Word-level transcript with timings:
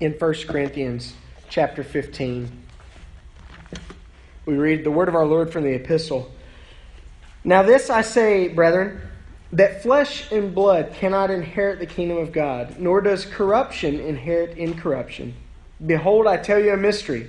in 0.00 0.12
1 0.12 0.34
Corinthians 0.48 1.12
chapter 1.50 1.84
15. 1.84 2.50
We 4.46 4.56
read 4.56 4.82
the 4.82 4.90
word 4.90 5.08
of 5.08 5.14
our 5.14 5.26
Lord 5.26 5.52
from 5.52 5.64
the 5.64 5.74
epistle. 5.74 6.32
Now, 7.44 7.62
this 7.62 7.90
I 7.90 8.00
say, 8.00 8.48
brethren, 8.48 9.02
that 9.52 9.82
flesh 9.82 10.32
and 10.32 10.54
blood 10.54 10.94
cannot 10.94 11.30
inherit 11.30 11.80
the 11.80 11.86
kingdom 11.86 12.16
of 12.16 12.32
God, 12.32 12.78
nor 12.78 13.02
does 13.02 13.26
corruption 13.26 14.00
inherit 14.00 14.56
incorruption. 14.56 15.34
Behold, 15.84 16.26
I 16.26 16.38
tell 16.38 16.58
you 16.58 16.72
a 16.72 16.78
mystery. 16.78 17.28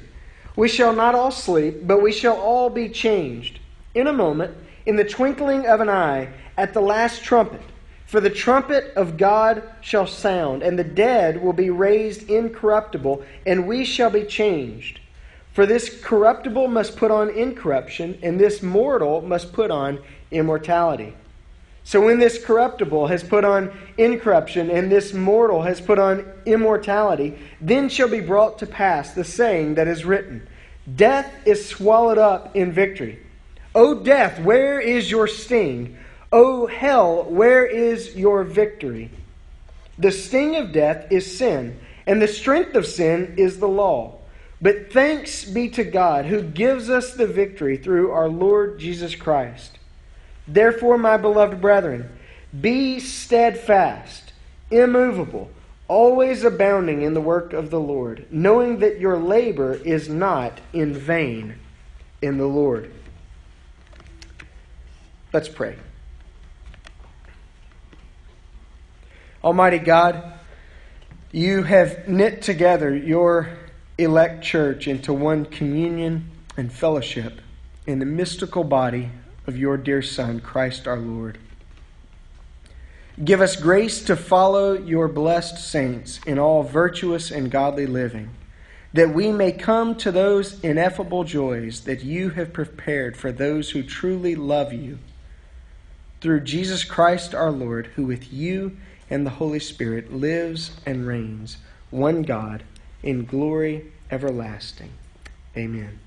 We 0.55 0.69
shall 0.69 0.93
not 0.93 1.13
all 1.13 1.31
sleep, 1.31 1.79
but 1.83 2.01
we 2.01 2.13
shall 2.13 2.37
all 2.37 2.69
be 2.69 2.87
changed. 2.87 3.59
In 3.93 4.07
a 4.07 4.13
moment, 4.13 4.55
in 4.85 4.95
the 4.95 5.03
twinkling 5.03 5.65
of 5.65 5.81
an 5.81 5.89
eye, 5.89 6.29
at 6.57 6.73
the 6.73 6.81
last 6.81 7.23
trumpet. 7.23 7.61
For 8.11 8.19
the 8.19 8.29
trumpet 8.29 8.91
of 8.97 9.15
God 9.15 9.63
shall 9.79 10.05
sound, 10.05 10.63
and 10.63 10.77
the 10.77 10.83
dead 10.83 11.41
will 11.41 11.53
be 11.53 11.69
raised 11.69 12.29
incorruptible, 12.29 13.23
and 13.45 13.65
we 13.65 13.85
shall 13.85 14.09
be 14.09 14.25
changed. 14.25 14.99
For 15.53 15.65
this 15.65 16.01
corruptible 16.03 16.67
must 16.67 16.97
put 16.97 17.09
on 17.09 17.29
incorruption, 17.29 18.19
and 18.21 18.37
this 18.37 18.61
mortal 18.61 19.21
must 19.21 19.53
put 19.53 19.71
on 19.71 19.97
immortality. 20.29 21.13
So 21.85 22.01
when 22.01 22.19
this 22.19 22.43
corruptible 22.43 23.07
has 23.07 23.23
put 23.23 23.45
on 23.45 23.71
incorruption, 23.97 24.69
and 24.69 24.91
this 24.91 25.13
mortal 25.13 25.61
has 25.61 25.79
put 25.79 25.97
on 25.97 26.29
immortality, 26.45 27.39
then 27.61 27.87
shall 27.87 28.09
be 28.09 28.19
brought 28.19 28.59
to 28.59 28.65
pass 28.65 29.13
the 29.13 29.23
saying 29.23 29.75
that 29.75 29.87
is 29.87 30.03
written 30.03 30.45
Death 30.97 31.33
is 31.45 31.65
swallowed 31.65 32.17
up 32.17 32.57
in 32.57 32.73
victory. 32.73 33.25
O 33.73 34.03
death, 34.03 34.37
where 34.41 34.81
is 34.81 35.09
your 35.09 35.27
sting? 35.27 35.97
O 36.31 36.65
hell, 36.65 37.23
where 37.23 37.65
is 37.65 38.15
your 38.15 38.43
victory? 38.43 39.11
The 39.97 40.11
sting 40.11 40.55
of 40.55 40.71
death 40.71 41.11
is 41.11 41.37
sin, 41.37 41.79
and 42.07 42.21
the 42.21 42.27
strength 42.27 42.75
of 42.75 42.85
sin 42.85 43.35
is 43.37 43.59
the 43.59 43.67
law. 43.67 44.17
But 44.61 44.93
thanks 44.93 45.43
be 45.43 45.69
to 45.69 45.83
God 45.83 46.25
who 46.25 46.41
gives 46.41 46.89
us 46.89 47.13
the 47.13 47.27
victory 47.27 47.77
through 47.77 48.11
our 48.11 48.29
Lord 48.29 48.79
Jesus 48.79 49.15
Christ. 49.15 49.79
Therefore, 50.47 50.97
my 50.97 51.17
beloved 51.17 51.59
brethren, 51.59 52.09
be 52.59 52.99
steadfast, 52.99 54.33
immovable, 54.69 55.49
always 55.87 56.43
abounding 56.43 57.01
in 57.01 57.13
the 57.13 57.21
work 57.21 57.53
of 57.53 57.69
the 57.69 57.79
Lord, 57.79 58.25
knowing 58.31 58.79
that 58.79 58.99
your 58.99 59.17
labor 59.17 59.73
is 59.73 60.07
not 60.07 60.59
in 60.71 60.93
vain 60.93 61.55
in 62.21 62.37
the 62.37 62.45
Lord. 62.45 62.91
Let's 65.33 65.49
pray. 65.49 65.75
Almighty 69.43 69.79
God, 69.79 70.33
you 71.31 71.63
have 71.63 72.07
knit 72.07 72.43
together 72.43 72.95
your 72.95 73.57
elect 73.97 74.43
church 74.43 74.87
into 74.87 75.13
one 75.13 75.45
communion 75.45 76.29
and 76.57 76.71
fellowship 76.71 77.41
in 77.87 77.97
the 77.97 78.05
mystical 78.05 78.63
body 78.63 79.09
of 79.47 79.57
your 79.57 79.77
dear 79.77 80.03
Son, 80.03 80.41
Christ 80.41 80.87
our 80.87 80.99
Lord. 80.99 81.39
Give 83.23 83.41
us 83.41 83.55
grace 83.55 84.03
to 84.03 84.15
follow 84.15 84.73
your 84.73 85.07
blessed 85.07 85.57
saints 85.57 86.19
in 86.27 86.37
all 86.37 86.61
virtuous 86.61 87.31
and 87.31 87.49
godly 87.49 87.87
living, 87.87 88.29
that 88.93 89.11
we 89.11 89.31
may 89.31 89.51
come 89.51 89.95
to 89.95 90.11
those 90.11 90.63
ineffable 90.63 91.23
joys 91.23 91.81
that 91.85 92.03
you 92.03 92.29
have 92.29 92.53
prepared 92.53 93.17
for 93.17 93.31
those 93.31 93.71
who 93.71 93.81
truly 93.81 94.35
love 94.35 94.71
you. 94.71 94.99
Through 96.19 96.41
Jesus 96.41 96.83
Christ 96.83 97.33
our 97.33 97.51
Lord, 97.51 97.87
who 97.95 98.05
with 98.05 98.31
you 98.31 98.77
and 99.11 99.25
the 99.25 99.31
Holy 99.31 99.59
Spirit 99.59 100.13
lives 100.13 100.71
and 100.85 101.05
reigns, 101.05 101.57
one 101.91 102.23
God, 102.23 102.63
in 103.03 103.25
glory 103.25 103.91
everlasting. 104.09 104.91
Amen. 105.55 105.99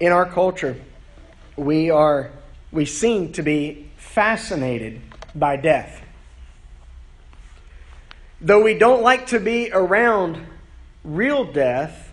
In 0.00 0.12
our 0.12 0.26
culture, 0.26 0.76
we 1.56 1.90
are 1.90 2.30
we 2.72 2.84
seem 2.84 3.32
to 3.32 3.42
be 3.42 3.90
fascinated 3.96 5.00
by 5.34 5.56
death. 5.56 6.02
Though 8.40 8.62
we 8.62 8.74
don't 8.74 9.02
like 9.02 9.28
to 9.28 9.40
be 9.40 9.70
around 9.72 10.46
real 11.04 11.50
death, 11.50 12.05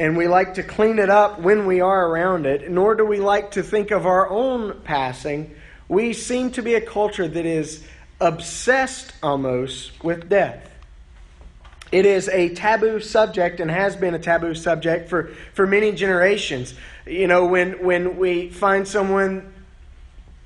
and 0.00 0.16
we 0.16 0.26
like 0.28 0.54
to 0.54 0.62
clean 0.62 0.98
it 0.98 1.10
up 1.10 1.40
when 1.40 1.66
we 1.66 1.82
are 1.82 2.06
around 2.08 2.46
it, 2.46 2.70
nor 2.70 2.94
do 2.94 3.04
we 3.04 3.20
like 3.20 3.50
to 3.50 3.62
think 3.62 3.90
of 3.90 4.06
our 4.06 4.30
own 4.30 4.80
passing. 4.82 5.54
We 5.88 6.14
seem 6.14 6.52
to 6.52 6.62
be 6.62 6.72
a 6.72 6.80
culture 6.80 7.28
that 7.28 7.44
is 7.44 7.84
obsessed 8.18 9.12
almost 9.22 10.02
with 10.02 10.30
death. 10.30 10.70
It 11.92 12.06
is 12.06 12.30
a 12.30 12.54
taboo 12.54 13.00
subject 13.00 13.60
and 13.60 13.70
has 13.70 13.94
been 13.94 14.14
a 14.14 14.18
taboo 14.18 14.54
subject 14.54 15.10
for, 15.10 15.34
for 15.52 15.66
many 15.66 15.92
generations. 15.92 16.72
You 17.04 17.26
know, 17.26 17.44
when, 17.44 17.84
when 17.84 18.16
we 18.16 18.48
find 18.48 18.88
someone 18.88 19.52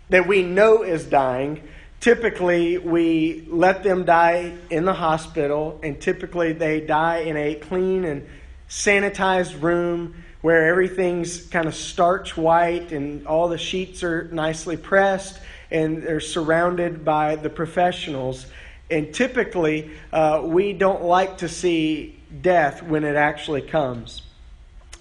that 0.08 0.26
we 0.26 0.42
know 0.42 0.82
is 0.82 1.04
dying, 1.04 1.62
typically 2.00 2.78
we 2.78 3.46
let 3.48 3.84
them 3.84 4.04
die 4.04 4.54
in 4.68 4.84
the 4.84 4.94
hospital, 4.94 5.78
and 5.84 6.00
typically 6.00 6.54
they 6.54 6.80
die 6.80 7.18
in 7.18 7.36
a 7.36 7.54
clean 7.54 8.04
and 8.04 8.26
sanitized 8.68 9.62
room 9.62 10.14
where 10.40 10.68
everything's 10.68 11.46
kind 11.46 11.66
of 11.66 11.74
starch 11.74 12.36
white 12.36 12.92
and 12.92 13.26
all 13.26 13.48
the 13.48 13.58
sheets 13.58 14.02
are 14.02 14.28
nicely 14.30 14.76
pressed 14.76 15.40
and 15.70 16.02
they're 16.02 16.20
surrounded 16.20 17.04
by 17.04 17.36
the 17.36 17.48
professionals. 17.48 18.46
And 18.90 19.14
typically, 19.14 19.90
uh, 20.12 20.42
we 20.44 20.72
don't 20.72 21.02
like 21.02 21.38
to 21.38 21.48
see 21.48 22.18
death 22.42 22.82
when 22.82 23.04
it 23.04 23.16
actually 23.16 23.62
comes. 23.62 24.22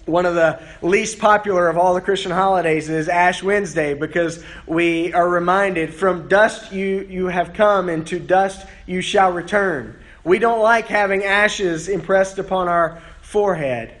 One 0.06 0.26
of 0.26 0.34
the 0.34 0.60
least 0.82 1.18
popular 1.18 1.68
of 1.68 1.78
all 1.78 1.94
the 1.94 2.00
Christian 2.00 2.30
holidays 2.30 2.90
is 2.90 3.08
Ash 3.08 3.42
Wednesday 3.42 3.94
because 3.94 4.44
we 4.66 5.12
are 5.14 5.28
reminded 5.28 5.94
from 5.94 6.28
dust 6.28 6.72
you, 6.72 7.06
you 7.08 7.26
have 7.26 7.54
come 7.54 7.88
and 7.88 8.06
to 8.08 8.18
dust 8.18 8.66
you 8.86 9.00
shall 9.00 9.32
return. 9.32 9.98
We 10.22 10.38
don't 10.38 10.60
like 10.60 10.86
having 10.86 11.24
ashes 11.24 11.88
impressed 11.88 12.38
upon 12.38 12.68
our 12.68 13.02
forehead 13.24 13.92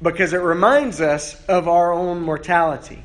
because 0.00 0.32
it 0.32 0.38
reminds 0.38 1.00
us 1.00 1.44
of 1.46 1.68
our 1.68 1.92
own 1.92 2.20
mortality. 2.22 3.02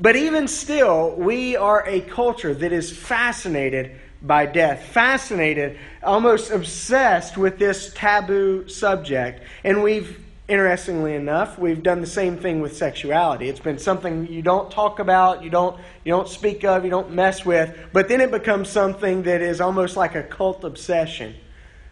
But 0.00 0.16
even 0.16 0.48
still, 0.48 1.14
we 1.16 1.56
are 1.56 1.86
a 1.86 2.00
culture 2.00 2.54
that 2.54 2.72
is 2.72 2.96
fascinated 2.96 3.92
by 4.22 4.46
death, 4.46 4.84
fascinated, 4.86 5.78
almost 6.02 6.50
obsessed 6.50 7.36
with 7.36 7.58
this 7.58 7.92
taboo 7.94 8.68
subject. 8.68 9.42
And 9.64 9.82
we've, 9.82 10.18
interestingly 10.48 11.14
enough, 11.14 11.58
we've 11.58 11.82
done 11.82 12.00
the 12.00 12.06
same 12.06 12.38
thing 12.38 12.60
with 12.60 12.76
sexuality. 12.76 13.48
It's 13.48 13.60
been 13.60 13.78
something 13.78 14.28
you 14.28 14.42
don't 14.42 14.70
talk 14.70 15.00
about, 15.00 15.42
you 15.42 15.50
don't, 15.50 15.78
you 16.04 16.12
don't 16.12 16.28
speak 16.28 16.64
of, 16.64 16.84
you 16.84 16.90
don't 16.90 17.12
mess 17.12 17.44
with, 17.44 17.76
but 17.92 18.08
then 18.08 18.20
it 18.20 18.30
becomes 18.30 18.68
something 18.68 19.24
that 19.24 19.42
is 19.42 19.60
almost 19.60 19.96
like 19.96 20.14
a 20.14 20.22
cult 20.22 20.64
obsession 20.64 21.34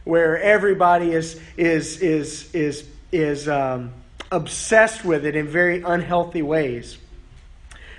where 0.05 0.41
everybody 0.41 1.13
is 1.13 1.41
is 1.57 2.01
is 2.01 2.53
is 2.55 2.85
is 3.13 3.49
um, 3.49 3.93
obsessed 4.31 5.05
with 5.05 5.25
it 5.25 5.37
in 5.37 5.47
very 5.47 5.83
unhealthy 5.83 6.43
ways. 6.43 6.99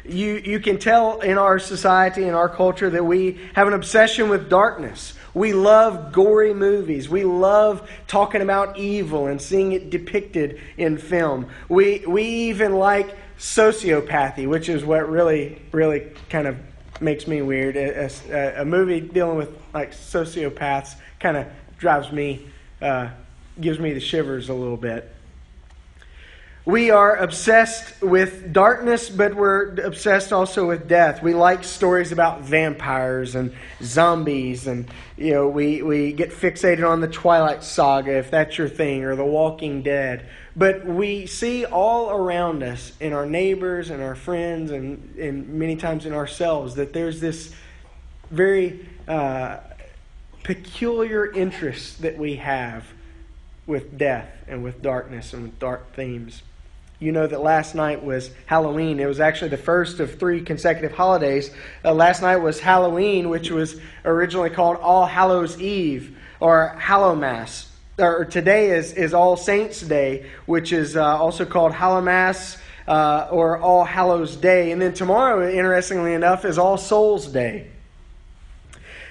You 0.06 0.36
you 0.36 0.60
can 0.60 0.80
tell 0.80 1.22
in 1.22 1.38
our 1.38 1.60
society 1.60 2.24
in 2.24 2.34
our 2.34 2.50
culture 2.50 2.90
that 2.90 3.06
we 3.06 3.40
have 3.54 3.68
an 3.68 3.74
obsession 3.74 4.30
with 4.30 4.50
darkness. 4.50 5.14
We 5.34 5.54
love 5.54 6.12
gory 6.12 6.54
movies. 6.54 7.10
We 7.10 7.24
love 7.24 7.90
talking 8.08 8.42
about 8.42 8.78
evil 8.78 9.28
and 9.28 9.42
seeing 9.42 9.72
it 9.72 9.90
depicted 9.90 10.60
in 10.78 10.98
film. 10.98 11.48
We 11.70 12.04
we 12.06 12.24
even 12.24 12.76
like 12.76 13.16
sociopathy, 13.40 14.48
which 14.48 14.68
is 14.68 14.84
what 14.84 15.10
really 15.10 15.62
really 15.72 16.12
kind 16.30 16.48
of 16.48 16.58
makes 17.00 17.26
me 17.26 17.42
weird. 17.42 17.78
A, 17.78 18.10
a, 18.30 18.62
a 18.62 18.66
movie 18.66 19.00
dealing 19.00 19.38
with 19.38 19.58
like 19.74 19.94
sociopaths 19.94 20.96
kind 21.20 21.38
of 21.38 21.48
drives 21.84 22.14
me, 22.14 22.48
uh, 22.82 23.10
gives 23.60 23.78
me 23.78 23.92
the 23.92 24.00
shivers 24.00 24.48
a 24.48 24.54
little 24.54 24.78
bit. 24.78 25.14
We 26.66 26.92
are 26.92 27.18
obsessed 27.18 28.02
with 28.02 28.54
darkness, 28.54 29.10
but 29.10 29.36
we're 29.36 29.76
obsessed 29.82 30.32
also 30.32 30.66
with 30.66 30.88
death. 30.88 31.22
We 31.22 31.34
like 31.34 31.66
stories 31.66 32.14
about 32.14 32.40
vampires 32.40 33.36
and 33.36 33.54
zombies, 33.82 34.66
and 34.66 34.88
you 35.18 35.34
know, 35.34 35.50
we, 35.50 35.82
we 35.82 36.14
get 36.14 36.32
fixated 36.32 36.90
on 36.90 37.02
the 37.02 37.10
Twilight 37.10 37.66
Saga 37.66 38.18
if 38.18 38.32
that's 38.32 38.58
your 38.58 38.70
thing, 38.70 39.04
or 39.04 39.18
The 39.18 39.26
Walking 39.26 39.82
Dead. 39.82 40.30
But 40.56 40.86
we 40.86 41.26
see 41.26 41.66
all 41.66 42.12
around 42.12 42.64
us, 42.64 42.94
in 43.02 43.12
our 43.12 43.26
neighbors 43.26 43.90
and 43.90 44.02
our 44.02 44.16
friends, 44.16 44.72
and, 44.72 45.18
and 45.18 45.50
many 45.50 45.76
times 45.76 46.06
in 46.06 46.14
ourselves, 46.14 46.76
that 46.76 46.94
there's 46.94 47.20
this 47.20 47.54
very 48.32 48.88
uh, 49.06 49.58
peculiar 50.44 51.26
interests 51.26 51.96
that 51.98 52.18
we 52.18 52.36
have 52.36 52.86
with 53.66 53.98
death 53.98 54.30
and 54.48 54.64
with 54.64 54.82
darkness 54.82 55.34
and 55.34 55.44
with 55.44 55.60
dark 55.60 55.94
themes. 55.96 56.42
you 57.00 57.12
know 57.12 57.28
that 57.28 57.42
last 57.42 57.76
night 57.76 58.04
was 58.04 58.30
Halloween. 58.46 59.00
It 59.00 59.08
was 59.08 59.20
actually 59.20 59.50
the 59.50 59.58
first 59.58 60.00
of 60.00 60.20
three 60.20 60.42
consecutive 60.42 60.94
holidays. 60.96 61.52
Uh, 61.84 61.94
last 61.94 62.22
night 62.22 62.38
was 62.38 62.60
Halloween, 62.62 63.30
which 63.30 63.52
was 63.52 63.80
originally 64.06 64.50
called 64.50 64.78
All 64.78 65.06
Hallows 65.06 65.60
Eve 65.62 66.18
or 66.40 66.78
Hallowmas. 66.80 67.68
Or 68.00 68.26
today 68.26 68.72
is, 68.72 68.94
is 68.94 69.14
All 69.14 69.36
Saints 69.36 69.82
Day, 69.82 70.28
which 70.46 70.72
is 70.72 70.96
uh, 70.96 71.04
also 71.04 71.46
called 71.46 71.74
Hallowmas 71.74 72.58
uh, 72.88 73.28
or 73.30 73.58
All 73.60 73.84
Hallows 73.84 74.36
Day. 74.38 74.72
And 74.72 74.82
then 74.82 74.94
tomorrow, 74.94 75.50
interestingly 75.50 76.14
enough, 76.14 76.46
is 76.46 76.58
All 76.58 76.78
Souls 76.78 77.28
Day. 77.28 77.68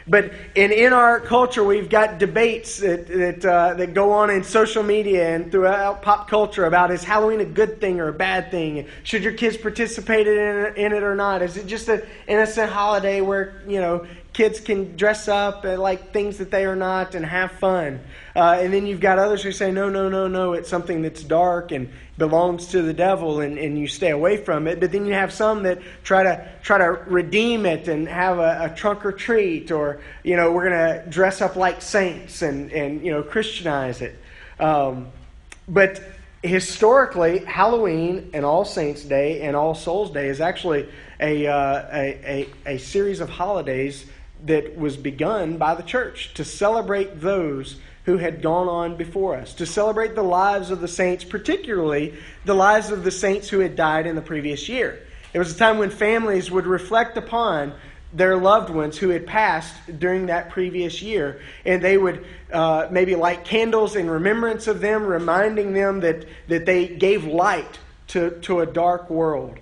But 0.06 0.32
in, 0.54 0.72
in 0.72 0.92
our 0.92 1.20
culture, 1.20 1.62
we've 1.62 1.88
got 1.88 2.18
debates 2.18 2.78
that, 2.78 3.06
that, 3.06 3.44
uh, 3.44 3.74
that 3.74 3.94
go 3.94 4.12
on 4.12 4.30
in 4.30 4.42
social 4.42 4.82
media 4.82 5.34
and 5.34 5.50
throughout 5.50 6.02
pop 6.02 6.28
culture 6.28 6.64
about 6.64 6.90
is 6.90 7.04
Halloween 7.04 7.40
a 7.40 7.44
good 7.44 7.80
thing 7.80 8.00
or 8.00 8.08
a 8.08 8.12
bad 8.12 8.50
thing? 8.50 8.86
Should 9.04 9.22
your 9.22 9.34
kids 9.34 9.56
participate 9.56 10.26
in 10.26 10.74
in 10.76 10.92
it 10.92 11.02
or 11.02 11.14
not? 11.14 11.42
Is 11.42 11.56
it 11.56 11.66
just 11.66 11.88
an 11.88 12.02
innocent 12.26 12.70
holiday 12.70 13.20
where, 13.20 13.62
you 13.66 13.80
know, 13.80 14.06
kids 14.32 14.60
can 14.60 14.96
dress 14.96 15.28
up 15.28 15.64
and 15.64 15.80
like 15.80 16.12
things 16.12 16.38
that 16.38 16.50
they 16.50 16.64
are 16.64 16.76
not 16.76 17.14
and 17.14 17.24
have 17.24 17.52
fun. 17.52 18.00
Uh, 18.34 18.58
and 18.60 18.72
then 18.72 18.86
you've 18.86 19.00
got 19.00 19.18
others 19.18 19.42
who 19.42 19.52
say, 19.52 19.70
no, 19.70 19.90
no, 19.90 20.08
no, 20.08 20.26
no, 20.26 20.54
it's 20.54 20.70
something 20.70 21.02
that's 21.02 21.22
dark 21.22 21.70
and 21.70 21.90
belongs 22.16 22.68
to 22.68 22.80
the 22.80 22.94
devil 22.94 23.40
and, 23.40 23.58
and 23.58 23.78
you 23.78 23.86
stay 23.86 24.10
away 24.10 24.38
from 24.38 24.66
it. 24.66 24.80
But 24.80 24.90
then 24.90 25.04
you 25.04 25.12
have 25.12 25.32
some 25.32 25.64
that 25.64 25.80
try 26.02 26.22
to 26.22 26.48
try 26.62 26.78
to 26.78 26.84
redeem 27.06 27.66
it 27.66 27.88
and 27.88 28.08
have 28.08 28.38
a, 28.38 28.70
a 28.72 28.74
trunk 28.74 29.04
or 29.04 29.12
treat 29.12 29.70
or, 29.70 30.00
you 30.22 30.36
know, 30.36 30.50
we're 30.50 30.70
going 30.70 31.02
to 31.02 31.10
dress 31.10 31.42
up 31.42 31.56
like 31.56 31.82
saints 31.82 32.40
and, 32.40 32.72
and, 32.72 33.04
you 33.04 33.12
know, 33.12 33.22
Christianize 33.22 34.00
it. 34.00 34.18
Um, 34.58 35.08
but 35.68 36.02
historically, 36.42 37.38
Halloween 37.44 38.30
and 38.32 38.46
All 38.46 38.64
Saints 38.64 39.04
Day 39.04 39.42
and 39.42 39.54
All 39.54 39.74
Souls 39.74 40.10
Day 40.10 40.28
is 40.28 40.40
actually 40.40 40.88
a, 41.20 41.46
uh, 41.46 41.86
a, 41.92 42.48
a, 42.66 42.74
a 42.74 42.78
series 42.78 43.20
of 43.20 43.28
holidays 43.28 44.06
that 44.44 44.76
was 44.76 44.96
begun 44.96 45.56
by 45.56 45.74
the 45.74 45.82
church 45.82 46.34
to 46.34 46.44
celebrate 46.44 47.20
those 47.20 47.76
who 48.04 48.16
had 48.16 48.42
gone 48.42 48.68
on 48.68 48.96
before 48.96 49.36
us, 49.36 49.54
to 49.54 49.66
celebrate 49.66 50.14
the 50.14 50.22
lives 50.22 50.70
of 50.70 50.80
the 50.80 50.88
saints, 50.88 51.22
particularly 51.22 52.14
the 52.44 52.54
lives 52.54 52.90
of 52.90 53.04
the 53.04 53.10
saints 53.10 53.48
who 53.48 53.60
had 53.60 53.76
died 53.76 54.06
in 54.06 54.16
the 54.16 54.22
previous 54.22 54.68
year. 54.68 55.00
It 55.32 55.38
was 55.38 55.54
a 55.54 55.58
time 55.58 55.78
when 55.78 55.90
families 55.90 56.50
would 56.50 56.66
reflect 56.66 57.16
upon 57.16 57.72
their 58.12 58.36
loved 58.36 58.68
ones 58.68 58.98
who 58.98 59.08
had 59.08 59.26
passed 59.26 59.74
during 59.98 60.26
that 60.26 60.50
previous 60.50 61.00
year, 61.00 61.40
and 61.64 61.80
they 61.80 61.96
would 61.96 62.26
uh, 62.52 62.88
maybe 62.90 63.14
light 63.14 63.44
candles 63.44 63.96
in 63.96 64.10
remembrance 64.10 64.66
of 64.66 64.80
them, 64.80 65.04
reminding 65.04 65.72
them 65.72 66.00
that, 66.00 66.26
that 66.48 66.66
they 66.66 66.88
gave 66.88 67.24
light 67.24 67.78
to, 68.08 68.30
to 68.40 68.60
a 68.60 68.66
dark 68.66 69.08
world. 69.08 69.58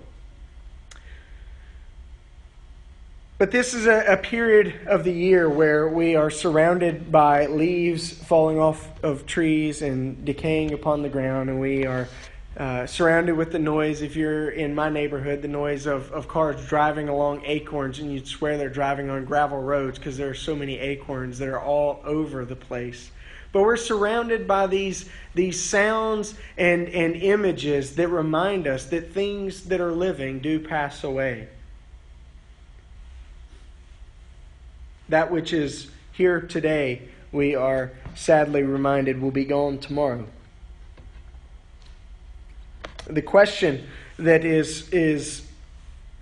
But 3.41 3.49
this 3.49 3.73
is 3.73 3.87
a, 3.87 4.05
a, 4.05 4.17
period 4.17 4.75
of 4.85 5.03
the 5.03 5.11
year 5.11 5.49
where 5.49 5.87
we 5.87 6.15
are 6.15 6.29
surrounded 6.29 7.11
by 7.11 7.47
leaves 7.47 8.13
falling 8.13 8.59
off 8.59 8.87
of 9.03 9.25
trees 9.25 9.81
and 9.81 10.23
decaying 10.23 10.73
upon 10.73 11.01
the 11.01 11.09
ground, 11.09 11.49
and 11.49 11.59
we 11.59 11.87
are 11.87 12.07
uh, 12.55 12.85
surrounded 12.85 13.35
with 13.35 13.51
the 13.51 13.57
noise. 13.57 14.03
If 14.03 14.15
you're 14.15 14.51
in 14.51 14.75
my 14.75 14.89
neighborhood, 14.91 15.41
the 15.41 15.47
noise 15.47 15.87
of, 15.87 16.11
of 16.11 16.27
cars 16.27 16.63
driving 16.67 17.09
along 17.09 17.41
acorns, 17.43 17.97
and 17.97 18.13
you'd 18.13 18.27
swear 18.27 18.59
they're 18.59 18.69
driving 18.69 19.09
on 19.09 19.25
gravel 19.25 19.59
roads 19.59 19.97
because 19.97 20.17
there 20.17 20.29
are 20.29 20.35
so 20.35 20.55
many 20.55 20.77
acorns 20.77 21.39
that 21.39 21.49
are 21.49 21.59
all 21.59 21.99
over 22.05 22.45
the 22.45 22.55
place. 22.55 23.09
But 23.53 23.63
we're 23.63 23.75
surrounded 23.75 24.47
by 24.47 24.67
these, 24.67 25.09
these 25.33 25.59
sounds 25.59 26.35
and, 26.59 26.89
and 26.89 27.15
images 27.15 27.95
that 27.95 28.09
remind 28.09 28.67
us 28.67 28.85
that 28.89 29.13
things 29.13 29.63
that 29.63 29.81
are 29.81 29.93
living 29.93 30.41
do 30.41 30.59
pass 30.59 31.03
away. 31.03 31.47
That 35.11 35.29
which 35.29 35.51
is 35.51 35.87
here 36.13 36.39
today, 36.39 37.01
we 37.33 37.53
are 37.53 37.91
sadly 38.15 38.63
reminded, 38.63 39.21
will 39.21 39.29
be 39.29 39.43
gone 39.43 39.77
tomorrow. 39.77 40.25
The 43.07 43.21
question 43.21 43.85
that 44.17 44.45
is, 44.45 44.87
is 44.91 45.45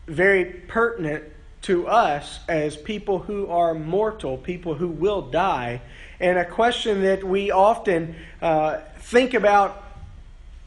very 0.07 0.43
pertinent 0.43 1.23
to 1.61 1.87
us 1.87 2.39
as 2.47 2.77
people 2.77 3.19
who 3.19 3.45
are 3.51 3.75
mortal, 3.75 4.37
people 4.37 4.73
who 4.73 4.87
will 4.87 5.21
die, 5.21 5.81
and 6.19 6.39
a 6.39 6.45
question 6.45 7.03
that 7.03 7.23
we 7.23 7.51
often 7.51 8.15
uh, 8.41 8.79
think 9.01 9.35
about 9.35 9.83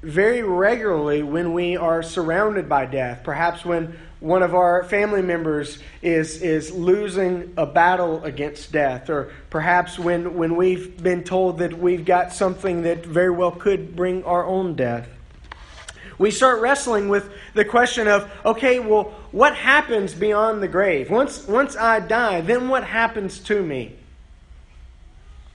very 0.02 0.42
regularly 0.42 1.22
when 1.22 1.52
we 1.52 1.76
are 1.76 2.02
surrounded 2.02 2.68
by 2.68 2.86
death. 2.86 3.20
Perhaps 3.22 3.64
when 3.64 3.96
one 4.18 4.42
of 4.42 4.54
our 4.54 4.84
family 4.84 5.22
members 5.22 5.78
is, 6.00 6.42
is 6.42 6.70
losing 6.70 7.52
a 7.56 7.66
battle 7.66 8.22
against 8.24 8.72
death, 8.72 9.10
or 9.10 9.32
perhaps 9.50 9.98
when, 9.98 10.34
when 10.34 10.56
we've 10.56 11.00
been 11.02 11.24
told 11.24 11.58
that 11.58 11.76
we've 11.76 12.04
got 12.04 12.32
something 12.32 12.82
that 12.82 13.04
very 13.04 13.30
well 13.30 13.50
could 13.50 13.96
bring 13.96 14.22
our 14.24 14.44
own 14.44 14.74
death. 14.74 15.08
We 16.18 16.30
start 16.30 16.60
wrestling 16.60 17.08
with 17.08 17.32
the 17.54 17.64
question 17.64 18.06
of, 18.06 18.30
okay, 18.44 18.78
well, 18.78 19.14
what 19.32 19.56
happens 19.56 20.14
beyond 20.14 20.62
the 20.62 20.68
grave? 20.68 21.10
Once, 21.10 21.46
once 21.48 21.76
I 21.76 21.98
die, 22.00 22.42
then 22.42 22.68
what 22.68 22.84
happens 22.84 23.40
to 23.40 23.60
me? 23.60 23.96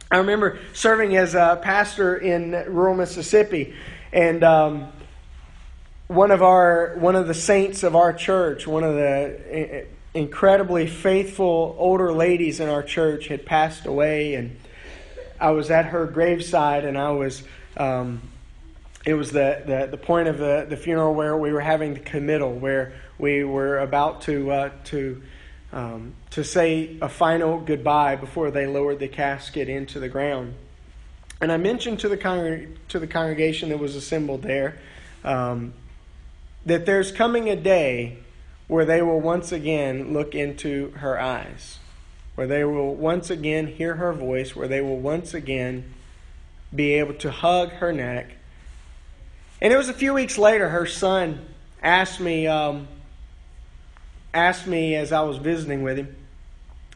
I 0.10 0.18
remember 0.18 0.60
serving 0.74 1.16
as 1.16 1.36
a 1.36 1.60
pastor 1.62 2.18
in 2.18 2.52
rural 2.52 2.96
Mississippi, 2.96 3.76
and 4.12 4.44
um, 4.44 4.92
one 6.08 6.32
of 6.32 6.42
our 6.42 6.96
one 6.98 7.16
of 7.16 7.28
the 7.28 7.34
saints 7.34 7.84
of 7.84 7.96
our 7.96 8.14
church, 8.14 8.66
one 8.68 8.84
of 8.84 8.96
the 8.96 9.86
incredibly 10.14 10.88
faithful 10.88 11.76
older 11.78 12.12
ladies 12.12 12.60
in 12.60 12.70
our 12.70 12.84
church, 12.84 13.28
had 13.28 13.46
passed 13.46 13.86
away, 13.86 14.36
and 14.36 14.58
I 15.40 15.52
was 15.52 15.70
at 15.70 15.88
her 15.88 16.06
graveside, 16.06 16.86
and 16.86 16.98
I 16.98 17.12
was. 17.12 17.44
Um, 17.76 18.22
it 19.06 19.14
was 19.14 19.32
the, 19.32 19.64
the, 19.66 19.88
the 19.92 19.98
point 19.98 20.28
of 20.28 20.38
the, 20.38 20.66
the 20.68 20.76
funeral 20.76 21.14
where 21.14 21.38
we 21.38 21.54
were 21.54 21.62
having 21.62 21.94
the 21.94 22.02
committal, 22.02 22.52
where 22.52 22.92
we 23.18 23.46
were 23.46 23.80
about 23.80 24.24
to 24.24 24.52
uh, 24.52 24.72
to 24.86 25.22
um, 25.72 26.14
to 26.32 26.44
say 26.44 26.98
a 27.02 27.08
final 27.08 27.60
goodbye 27.60 28.18
before 28.18 28.52
they 28.52 28.68
lowered 28.68 29.00
the 29.00 29.08
casket 29.08 29.70
into 29.70 30.00
the 30.00 30.10
ground. 30.10 30.56
And 31.40 31.52
I 31.52 31.58
mentioned 31.58 32.00
to 32.00 32.10
the 32.10 32.18
congreg- 32.18 32.76
to 32.90 33.00
the 33.00 33.08
congregation 33.08 33.70
that 33.70 33.78
was 33.78 33.96
assembled 33.96 34.42
there 34.42 34.80
um, 35.24 35.74
that 36.66 36.86
there's 36.86 37.12
coming 37.12 37.50
a 37.50 37.56
day 37.56 38.18
where 38.68 38.86
they 38.86 39.02
will 39.02 39.20
once 39.20 39.52
again 39.52 40.14
look 40.14 40.36
into 40.36 40.92
her 40.98 41.20
eyes, 41.20 41.80
where 42.36 42.48
they 42.48 42.64
will 42.64 42.94
once 42.96 43.30
again 43.30 43.68
hear 43.68 43.96
her 43.96 44.14
voice, 44.14 44.56
where 44.56 44.68
they 44.68 44.82
will 44.82 45.00
once 45.00 45.34
again 45.34 45.94
be 46.76 46.94
able 46.94 47.14
to 47.14 47.32
hug 47.32 47.70
her 47.70 47.94
neck. 47.94 48.32
And 49.62 49.72
it 49.72 49.78
was 49.78 49.90
a 49.90 49.94
few 49.94 50.14
weeks 50.14 50.38
later, 50.38 50.70
her 50.70 50.86
son 50.86 51.46
asked 51.82 52.20
me, 52.20 52.48
um, 52.48 52.88
asked 54.34 54.68
me 54.68 54.96
as 54.96 55.12
I 55.12 55.22
was 55.22 55.38
visiting 55.38 55.82
with 55.84 55.98
him, 55.98 56.16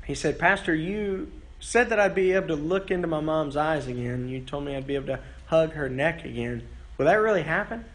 he 0.05 0.13
said, 0.13 0.37
Pastor, 0.37 0.75
you 0.75 1.31
said 1.61 1.89
that 1.89 1.99
I'd 1.99 2.15
be 2.15 2.33
able 2.33 2.47
to 2.47 2.55
look 2.55 2.91
into 2.91 3.07
my 3.07 3.21
mom's 3.21 3.55
eyes 3.55 3.87
again. 3.87 4.27
You 4.27 4.41
told 4.41 4.65
me 4.65 4.75
I'd 4.75 4.87
be 4.87 4.95
able 4.95 5.07
to 5.07 5.19
hug 5.45 5.73
her 5.73 5.87
neck 5.87 6.25
again. 6.25 6.67
Will 6.97 7.05
that 7.05 7.15
really 7.15 7.43
happen? 7.43 7.85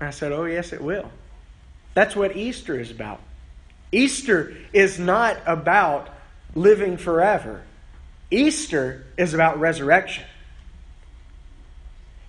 I 0.00 0.10
said, 0.10 0.30
Oh, 0.30 0.44
yes, 0.44 0.72
it 0.72 0.80
will. 0.80 1.10
That's 1.94 2.14
what 2.14 2.36
Easter 2.36 2.78
is 2.78 2.90
about. 2.90 3.20
Easter 3.90 4.56
is 4.72 4.98
not 4.98 5.36
about 5.46 6.08
living 6.54 6.96
forever, 6.96 7.62
Easter 8.30 9.06
is 9.16 9.34
about 9.34 9.58
resurrection. 9.58 10.24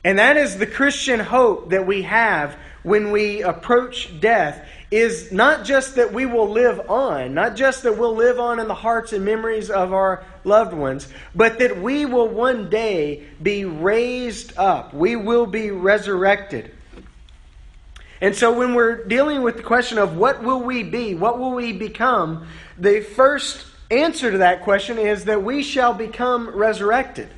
And 0.06 0.20
that 0.20 0.36
is 0.36 0.58
the 0.58 0.68
Christian 0.68 1.22
hope 1.22 1.70
that 1.70 1.88
we 1.88 2.02
have 2.02 2.58
when 2.84 3.12
we 3.12 3.42
approach 3.42 4.20
death 4.20 4.68
is 4.94 5.32
not 5.32 5.66
just 5.66 5.96
that 5.96 6.14
we 6.14 6.28
will 6.28 6.50
live 6.50 6.88
on, 6.88 7.34
not 7.34 7.56
just 7.56 7.82
that 7.82 7.98
we'll 7.98 8.16
live 8.16 8.40
on 8.40 8.60
in 8.60 8.68
the 8.68 8.76
hearts 8.76 9.12
and 9.12 9.26
memories 9.26 9.72
of 9.72 9.92
our 9.92 10.24
loved 10.44 10.74
ones, 10.74 11.08
but 11.34 11.58
that 11.58 11.82
we 11.82 12.06
will 12.06 12.28
one 12.28 12.70
day 12.70 13.24
be 13.42 13.66
raised 13.66 14.56
up. 14.56 14.94
We 14.94 15.16
will 15.16 15.48
be 15.48 15.72
resurrected. 15.72 16.70
And 18.22 18.36
so 18.36 18.54
when 18.54 18.76
we're 18.76 19.04
dealing 19.06 19.42
with 19.42 19.58
the 19.58 19.64
question 19.64 19.98
of 19.98 20.16
what 20.16 20.44
will 20.44 20.62
we 20.62 20.84
be, 20.84 21.16
what 21.16 21.40
will 21.40 21.54
we 21.54 21.74
become, 21.74 22.48
the 22.78 23.02
first 23.02 23.66
answer 23.90 24.32
to 24.32 24.38
that 24.38 24.62
question 24.62 25.00
is 25.00 25.26
that 25.26 25.44
we 25.44 25.64
shall 25.64 25.96
become 25.96 26.50
resurrected. 26.50 27.30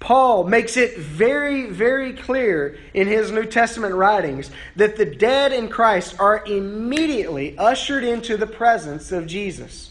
Paul 0.00 0.44
makes 0.44 0.76
it 0.76 0.98
very, 0.98 1.70
very 1.70 2.12
clear 2.12 2.78
in 2.94 3.08
his 3.08 3.32
New 3.32 3.44
Testament 3.44 3.94
writings 3.94 4.50
that 4.76 4.96
the 4.96 5.06
dead 5.06 5.52
in 5.52 5.68
Christ 5.68 6.16
are 6.20 6.44
immediately 6.46 7.56
ushered 7.58 8.04
into 8.04 8.36
the 8.36 8.46
presence 8.46 9.10
of 9.10 9.26
Jesus. 9.26 9.90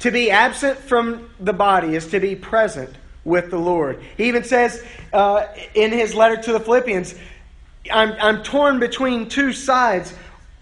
To 0.00 0.10
be 0.10 0.30
absent 0.30 0.78
from 0.78 1.30
the 1.40 1.52
body 1.52 1.96
is 1.96 2.06
to 2.08 2.20
be 2.20 2.36
present 2.36 2.94
with 3.24 3.50
the 3.50 3.58
Lord. 3.58 4.00
He 4.16 4.28
even 4.28 4.44
says 4.44 4.84
uh, 5.12 5.46
in 5.74 5.92
his 5.92 6.14
letter 6.14 6.40
to 6.42 6.52
the 6.52 6.60
Philippians, 6.60 7.14
I'm, 7.90 8.12
I'm 8.20 8.42
torn 8.42 8.78
between 8.78 9.28
two 9.28 9.52
sides. 9.52 10.14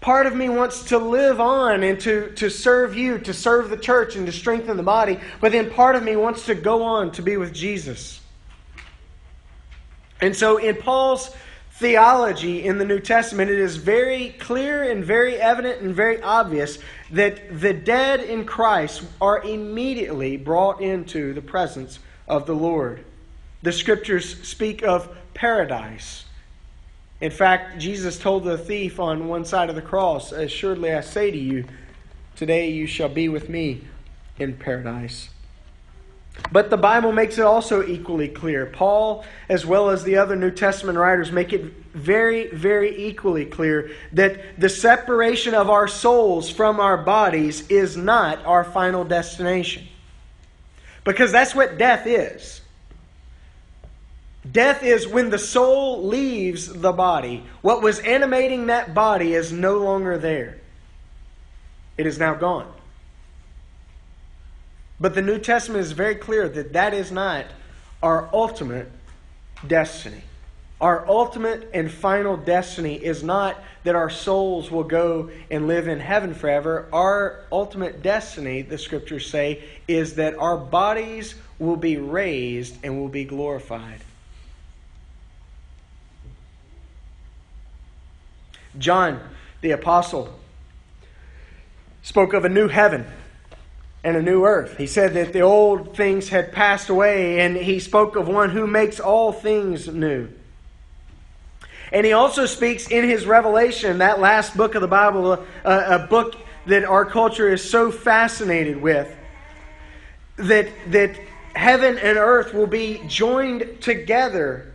Part 0.07 0.25
of 0.25 0.37
me 0.37 0.47
wants 0.47 0.85
to 0.85 0.99
live 0.99 1.41
on 1.41 1.83
and 1.83 1.99
to, 1.99 2.31
to 2.35 2.49
serve 2.49 2.95
you, 2.95 3.17
to 3.17 3.33
serve 3.33 3.69
the 3.69 3.75
church, 3.75 4.15
and 4.15 4.25
to 4.25 4.31
strengthen 4.31 4.77
the 4.77 4.81
body. 4.83 5.19
But 5.41 5.51
then 5.51 5.69
part 5.69 5.97
of 5.97 6.03
me 6.03 6.15
wants 6.15 6.45
to 6.45 6.55
go 6.55 6.81
on 6.81 7.11
to 7.11 7.21
be 7.21 7.35
with 7.35 7.53
Jesus. 7.53 8.21
And 10.21 10.33
so 10.33 10.59
in 10.59 10.77
Paul's 10.77 11.35
theology 11.71 12.63
in 12.63 12.77
the 12.77 12.85
New 12.85 13.01
Testament, 13.01 13.51
it 13.51 13.59
is 13.59 13.75
very 13.75 14.29
clear 14.39 14.89
and 14.89 15.03
very 15.03 15.35
evident 15.35 15.81
and 15.81 15.93
very 15.93 16.21
obvious 16.21 16.79
that 17.11 17.59
the 17.59 17.73
dead 17.73 18.21
in 18.21 18.45
Christ 18.45 19.03
are 19.19 19.41
immediately 19.43 20.37
brought 20.37 20.79
into 20.79 21.33
the 21.33 21.41
presence 21.41 21.99
of 22.29 22.45
the 22.45 22.55
Lord. 22.55 23.03
The 23.61 23.73
scriptures 23.73 24.41
speak 24.47 24.83
of 24.83 25.13
paradise. 25.33 26.23
In 27.19 27.31
fact, 27.31 27.79
Jesus 27.79 28.19
told 28.19 28.43
the 28.43 28.57
thief 28.57 28.99
on 28.99 29.27
one 29.27 29.43
side 29.43 29.69
of 29.69 29.75
the 29.75 29.81
cross, 29.81 30.31
Assuredly 30.31 30.93
I 30.93 31.01
say 31.01 31.31
to 31.31 31.37
you, 31.37 31.65
today 32.35 32.69
you 32.69 32.85
shall 32.85 33.09
be 33.09 33.27
with 33.27 33.49
me 33.49 33.81
in 34.37 34.55
paradise. 34.55 35.29
But 36.51 36.69
the 36.69 36.77
Bible 36.77 37.11
makes 37.11 37.39
it 37.39 37.43
also 37.43 37.83
equally 37.83 38.27
clear. 38.27 38.67
Paul, 38.67 39.25
as 39.49 39.65
well 39.65 39.89
as 39.89 40.03
the 40.03 40.17
other 40.17 40.35
New 40.35 40.51
Testament 40.51 40.97
writers, 40.97 41.31
make 41.31 41.51
it 41.51 41.63
very, 41.93 42.49
very 42.51 43.07
equally 43.07 43.45
clear 43.45 43.91
that 44.13 44.59
the 44.59 44.69
separation 44.69 45.55
of 45.55 45.69
our 45.71 45.87
souls 45.87 46.49
from 46.49 46.79
our 46.79 46.97
bodies 46.97 47.67
is 47.69 47.97
not 47.97 48.45
our 48.45 48.63
final 48.63 49.03
destination. 49.03 49.87
Because 51.03 51.31
that's 51.31 51.55
what 51.55 51.79
death 51.79 52.05
is. 52.05 52.61
Death 54.51 54.83
is 54.83 55.07
when 55.07 55.29
the 55.29 55.39
soul 55.39 56.05
leaves 56.07 56.67
the 56.67 56.91
body. 56.91 57.43
What 57.61 57.81
was 57.81 57.99
animating 57.99 58.67
that 58.67 58.93
body 58.93 59.33
is 59.33 59.51
no 59.51 59.77
longer 59.77 60.17
there, 60.17 60.57
it 61.97 62.05
is 62.05 62.19
now 62.19 62.35
gone. 62.35 62.71
But 64.99 65.15
the 65.15 65.21
New 65.21 65.39
Testament 65.39 65.81
is 65.81 65.91
very 65.91 66.15
clear 66.15 66.49
that 66.49 66.73
that 66.73 66.93
is 66.93 67.11
not 67.11 67.45
our 68.01 68.29
ultimate 68.33 68.91
destiny. 69.65 70.23
Our 70.79 71.07
ultimate 71.07 71.71
and 71.73 71.91
final 71.91 72.37
destiny 72.37 72.95
is 72.95 73.23
not 73.23 73.59
that 73.83 73.95
our 73.95 74.11
souls 74.11 74.69
will 74.69 74.83
go 74.83 75.31
and 75.49 75.67
live 75.67 75.87
in 75.87 75.99
heaven 75.99 76.35
forever. 76.35 76.87
Our 76.93 77.45
ultimate 77.51 78.03
destiny, 78.03 78.61
the 78.61 78.77
scriptures 78.77 79.27
say, 79.27 79.63
is 79.87 80.15
that 80.15 80.37
our 80.37 80.57
bodies 80.57 81.33
will 81.57 81.77
be 81.77 81.97
raised 81.97 82.77
and 82.83 82.99
will 82.99 83.07
be 83.07 83.25
glorified. 83.25 84.01
John, 88.77 89.19
the 89.61 89.71
apostle, 89.71 90.37
spoke 92.01 92.33
of 92.33 92.45
a 92.45 92.49
new 92.49 92.67
heaven 92.67 93.05
and 94.03 94.15
a 94.15 94.21
new 94.21 94.45
earth. 94.45 94.77
He 94.77 94.87
said 94.87 95.13
that 95.15 95.33
the 95.33 95.41
old 95.41 95.95
things 95.97 96.29
had 96.29 96.51
passed 96.51 96.89
away, 96.89 97.41
and 97.41 97.57
he 97.57 97.79
spoke 97.79 98.15
of 98.15 98.27
one 98.27 98.51
who 98.51 98.65
makes 98.67 98.99
all 98.99 99.33
things 99.33 99.87
new. 99.87 100.29
And 101.91 102.05
he 102.05 102.13
also 102.13 102.45
speaks 102.45 102.87
in 102.87 103.07
his 103.07 103.25
Revelation, 103.25 103.99
that 103.99 104.19
last 104.19 104.55
book 104.55 104.75
of 104.75 104.81
the 104.81 104.87
Bible, 104.87 105.33
a, 105.33 105.45
a 105.65 106.07
book 106.09 106.35
that 106.65 106.83
our 106.83 107.05
culture 107.05 107.49
is 107.49 107.67
so 107.67 107.91
fascinated 107.91 108.81
with, 108.81 109.13
that, 110.37 110.69
that 110.87 111.17
heaven 111.53 111.97
and 111.97 112.17
earth 112.17 112.53
will 112.53 112.67
be 112.67 113.01
joined 113.07 113.81
together 113.81 114.66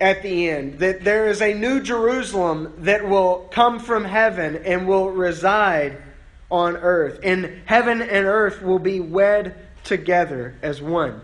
at 0.00 0.22
the 0.22 0.48
end. 0.48 0.78
That 0.80 1.04
there 1.04 1.28
is 1.28 1.40
a 1.40 1.54
new 1.54 1.80
Jerusalem 1.80 2.74
that 2.78 3.08
will 3.08 3.48
come 3.50 3.78
from 3.78 4.04
heaven 4.04 4.56
and 4.56 4.86
will 4.86 5.10
reside 5.10 5.98
on 6.50 6.76
earth. 6.76 7.20
And 7.22 7.62
heaven 7.64 8.02
and 8.02 8.26
earth 8.26 8.62
will 8.62 8.78
be 8.78 9.00
wed 9.00 9.54
together 9.84 10.54
as 10.62 10.80
one. 10.82 11.20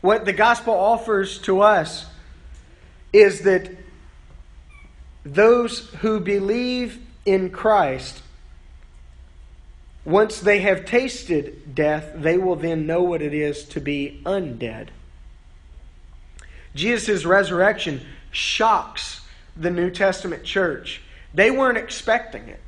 What 0.00 0.24
the 0.24 0.32
gospel 0.32 0.74
offers 0.74 1.38
to 1.42 1.60
us 1.60 2.06
is 3.12 3.42
that 3.42 3.70
those 5.24 5.88
who 6.00 6.18
believe 6.18 6.98
in 7.24 7.50
Christ, 7.50 8.20
once 10.04 10.40
they 10.40 10.60
have 10.60 10.84
tasted 10.84 11.74
death, 11.74 12.12
they 12.14 12.36
will 12.36 12.56
then 12.56 12.86
know 12.86 13.02
what 13.02 13.22
it 13.22 13.34
is 13.34 13.64
to 13.64 13.80
be 13.80 14.20
undead. 14.24 14.88
Jesus' 16.74 17.24
resurrection 17.24 18.00
shocks 18.30 19.20
the 19.56 19.70
New 19.70 19.90
Testament 19.90 20.44
church 20.44 21.02
they 21.34 21.50
weren't 21.50 21.78
expecting 21.78 22.48
it. 22.48 22.60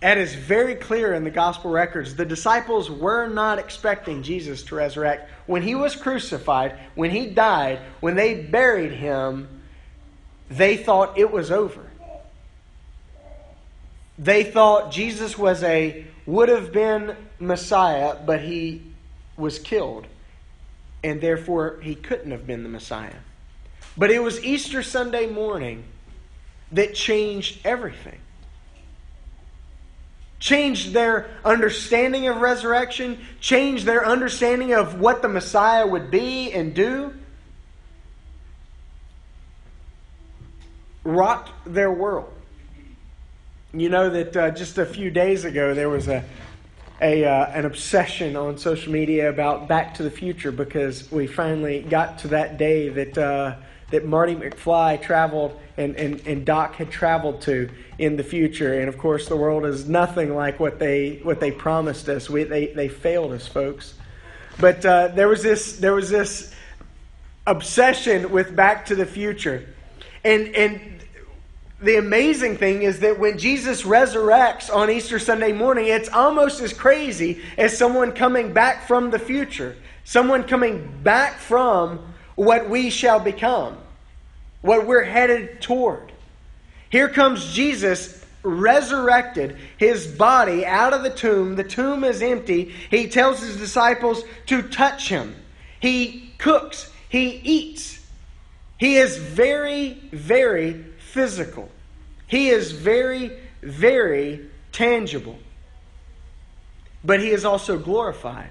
That 0.00 0.18
is 0.18 0.34
very 0.34 0.76
clear 0.76 1.14
in 1.14 1.24
the 1.24 1.30
gospel 1.30 1.70
records. 1.70 2.14
The 2.14 2.24
disciples 2.24 2.90
were 2.90 3.26
not 3.28 3.58
expecting 3.58 4.22
Jesus 4.22 4.62
to 4.64 4.76
resurrect. 4.76 5.30
When 5.46 5.62
he 5.62 5.74
was 5.74 5.96
crucified, 5.96 6.78
when 6.94 7.10
he 7.10 7.26
died, 7.26 7.80
when 8.00 8.14
they 8.14 8.34
buried 8.42 8.92
him, 8.92 9.48
they 10.48 10.76
thought 10.76 11.18
it 11.18 11.32
was 11.32 11.50
over. 11.50 11.82
They 14.18 14.44
thought 14.44 14.92
Jesus 14.92 15.36
was 15.36 15.62
a 15.62 16.06
would 16.26 16.48
have 16.48 16.72
been 16.72 17.16
Messiah, 17.38 18.16
but 18.24 18.40
he 18.40 18.82
was 19.36 19.58
killed. 19.58 20.06
And 21.02 21.20
therefore, 21.20 21.78
he 21.82 21.94
couldn't 21.94 22.32
have 22.32 22.46
been 22.46 22.64
the 22.64 22.68
Messiah. 22.68 23.14
But 23.96 24.10
it 24.10 24.22
was 24.22 24.44
Easter 24.44 24.82
Sunday 24.82 25.26
morning 25.26 25.84
that 26.72 26.94
changed 26.94 27.60
everything. 27.64 28.18
Changed 30.38 30.92
their 30.92 31.30
understanding 31.44 32.28
of 32.28 32.38
resurrection, 32.38 33.18
changed 33.40 33.86
their 33.86 34.04
understanding 34.04 34.74
of 34.74 35.00
what 35.00 35.22
the 35.22 35.28
Messiah 35.28 35.86
would 35.86 36.10
be 36.10 36.52
and 36.52 36.74
do, 36.74 37.14
rocked 41.04 41.50
their 41.64 41.90
world. 41.90 42.35
You 43.78 43.88
know 43.88 44.10
that 44.10 44.36
uh, 44.36 44.50
just 44.50 44.78
a 44.78 44.86
few 44.86 45.10
days 45.10 45.44
ago 45.44 45.74
there 45.74 45.88
was 45.88 46.08
a, 46.08 46.24
a 47.00 47.24
uh, 47.24 47.46
an 47.46 47.66
obsession 47.66 48.34
on 48.36 48.56
social 48.58 48.92
media 48.92 49.28
about 49.28 49.68
Back 49.68 49.94
to 49.94 50.02
the 50.02 50.10
Future 50.10 50.50
because 50.50 51.10
we 51.12 51.26
finally 51.26 51.82
got 51.82 52.18
to 52.20 52.28
that 52.28 52.58
day 52.58 52.88
that 52.88 53.18
uh, 53.18 53.56
that 53.90 54.04
Marty 54.04 54.34
McFly 54.34 55.00
traveled 55.00 55.58
and, 55.76 55.94
and, 55.96 56.20
and 56.26 56.44
Doc 56.44 56.74
had 56.76 56.90
traveled 56.90 57.40
to 57.42 57.68
in 57.98 58.16
the 58.16 58.24
future. 58.24 58.80
And 58.80 58.88
of 58.88 58.98
course, 58.98 59.28
the 59.28 59.36
world 59.36 59.64
is 59.64 59.88
nothing 59.88 60.34
like 60.34 60.58
what 60.58 60.78
they, 60.78 61.20
what 61.22 61.38
they 61.38 61.52
promised 61.52 62.08
us. 62.08 62.28
We, 62.28 62.44
they, 62.44 62.68
they 62.68 62.88
failed 62.88 63.32
us, 63.32 63.46
folks. 63.46 63.94
But 64.58 64.84
uh, 64.84 65.08
there, 65.08 65.28
was 65.28 65.42
this, 65.42 65.78
there 65.78 65.94
was 65.94 66.10
this 66.10 66.52
obsession 67.46 68.32
with 68.32 68.56
Back 68.56 68.86
to 68.86 68.96
the 68.96 69.06
Future. 69.06 69.68
And, 70.24 70.48
and 70.56 70.95
the 71.80 71.96
amazing 71.96 72.56
thing 72.56 72.82
is 72.82 73.00
that 73.00 73.18
when 73.18 73.38
Jesus 73.38 73.82
resurrects 73.82 74.74
on 74.74 74.90
Easter 74.90 75.18
Sunday 75.18 75.52
morning, 75.52 75.86
it's 75.86 76.08
almost 76.08 76.60
as 76.60 76.72
crazy 76.72 77.42
as 77.58 77.76
someone 77.76 78.12
coming 78.12 78.52
back 78.52 78.86
from 78.86 79.10
the 79.10 79.18
future, 79.18 79.76
someone 80.04 80.44
coming 80.44 81.00
back 81.02 81.38
from 81.38 82.14
what 82.34 82.68
we 82.68 82.90
shall 82.90 83.20
become 83.20 83.76
what 84.62 84.86
we're 84.86 85.04
headed 85.04 85.60
toward. 85.60 86.12
Here 86.90 87.08
comes 87.08 87.52
Jesus 87.52 88.24
resurrected, 88.42 89.56
his 89.76 90.06
body 90.06 90.64
out 90.64 90.92
of 90.92 91.02
the 91.02 91.10
tomb. 91.10 91.56
The 91.56 91.64
tomb 91.64 92.04
is 92.04 92.22
empty. 92.22 92.74
He 92.90 93.08
tells 93.08 93.40
his 93.40 93.56
disciples 93.56 94.22
to 94.46 94.62
touch 94.62 95.08
him. 95.08 95.34
He 95.80 96.32
cooks, 96.38 96.90
he 97.08 97.40
eats. 97.44 98.04
He 98.78 98.96
is 98.96 99.16
very, 99.16 99.94
very 100.12 100.84
physical. 101.16 101.70
He 102.26 102.50
is 102.50 102.72
very, 102.72 103.32
very 103.62 104.50
tangible. 104.70 105.38
But 107.02 107.20
he 107.20 107.30
is 107.30 107.42
also 107.42 107.78
glorified. 107.78 108.50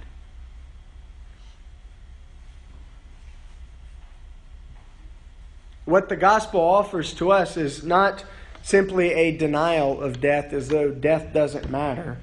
What 5.86 6.10
the 6.10 6.16
gospel 6.16 6.60
offers 6.60 7.14
to 7.14 7.32
us 7.32 7.56
is 7.56 7.84
not 7.84 8.26
simply 8.64 9.14
a 9.14 9.38
denial 9.38 10.02
of 10.02 10.20
death 10.20 10.52
as 10.52 10.70
though 10.70 10.90
death 10.90 11.32
doesn't 11.32 11.70
matter. 11.70 12.18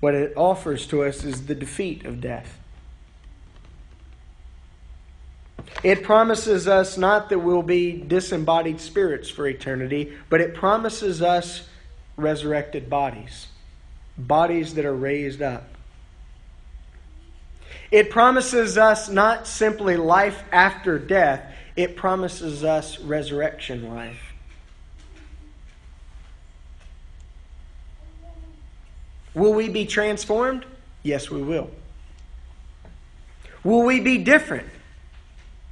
What 0.00 0.14
it 0.14 0.32
offers 0.34 0.86
to 0.86 1.04
us 1.04 1.24
is 1.24 1.44
the 1.44 1.54
defeat 1.54 2.06
of 2.06 2.22
death. 2.22 2.58
It 5.82 6.02
promises 6.02 6.66
us 6.66 6.96
not 6.96 7.28
that 7.28 7.40
we'll 7.40 7.62
be 7.62 7.92
disembodied 7.92 8.80
spirits 8.80 9.28
for 9.28 9.46
eternity, 9.46 10.12
but 10.30 10.40
it 10.40 10.54
promises 10.54 11.20
us 11.20 11.68
resurrected 12.16 12.88
bodies, 12.88 13.48
bodies 14.16 14.74
that 14.74 14.84
are 14.84 14.94
raised 14.94 15.42
up. 15.42 15.68
It 17.90 18.10
promises 18.10 18.78
us 18.78 19.08
not 19.08 19.46
simply 19.46 19.96
life 19.96 20.42
after 20.52 20.98
death, 20.98 21.52
it 21.76 21.96
promises 21.96 22.64
us 22.64 22.98
resurrection 23.00 23.94
life. 23.94 24.32
Will 29.34 29.52
we 29.52 29.68
be 29.68 29.84
transformed? 29.84 30.64
Yes, 31.02 31.28
we 31.28 31.42
will. 31.42 31.70
Will 33.64 33.82
we 33.82 34.00
be 34.00 34.18
different? 34.18 34.68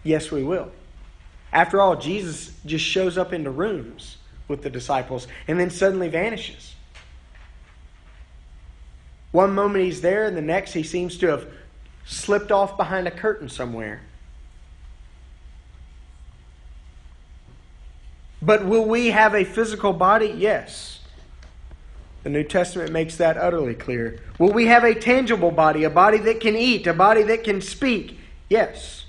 Yes, 0.05 0.31
we 0.31 0.43
will. 0.43 0.71
After 1.53 1.81
all, 1.81 1.97
Jesus 1.97 2.53
just 2.65 2.85
shows 2.85 3.19
up 3.19 3.33
into 3.33 3.51
rooms 3.51 4.17
with 4.49 4.63
the 4.63 4.71
disciples 4.71 5.27
and 5.47 5.61
then 5.61 5.71
suddenly 5.71 6.09
vanishes. 6.09 6.75
One 9.33 9.55
moment 9.55 9.85
he's 9.85 10.03
there, 10.03 10.27
and 10.27 10.37
the 10.37 10.43
next 10.43 10.73
he 10.75 10.83
seems 10.83 11.17
to 11.19 11.27
have 11.29 11.47
slipped 12.05 12.53
off 12.53 12.77
behind 12.77 13.09
a 13.09 13.11
curtain 13.11 13.49
somewhere. 13.49 14.03
But 18.43 18.67
will 18.67 18.85
we 18.85 19.09
have 19.09 19.35
a 19.35 19.45
physical 19.45 19.93
body? 19.93 20.35
Yes. 20.37 21.01
The 22.25 22.31
New 22.31 22.45
Testament 22.45 22.93
makes 22.93 23.17
that 23.17 23.37
utterly 23.37 23.75
clear. 23.75 24.21
Will 24.39 24.53
we 24.53 24.67
have 24.67 24.85
a 24.85 24.95
tangible 24.95 25.51
body, 25.51 25.85
a 25.85 25.91
body 25.91 26.19
that 26.19 26.41
can 26.41 26.57
eat, 26.57 26.87
a 26.87 26.93
body 26.93 27.23
that 27.23 27.45
can 27.45 27.61
speak? 27.61 28.19
Yes. 28.49 29.07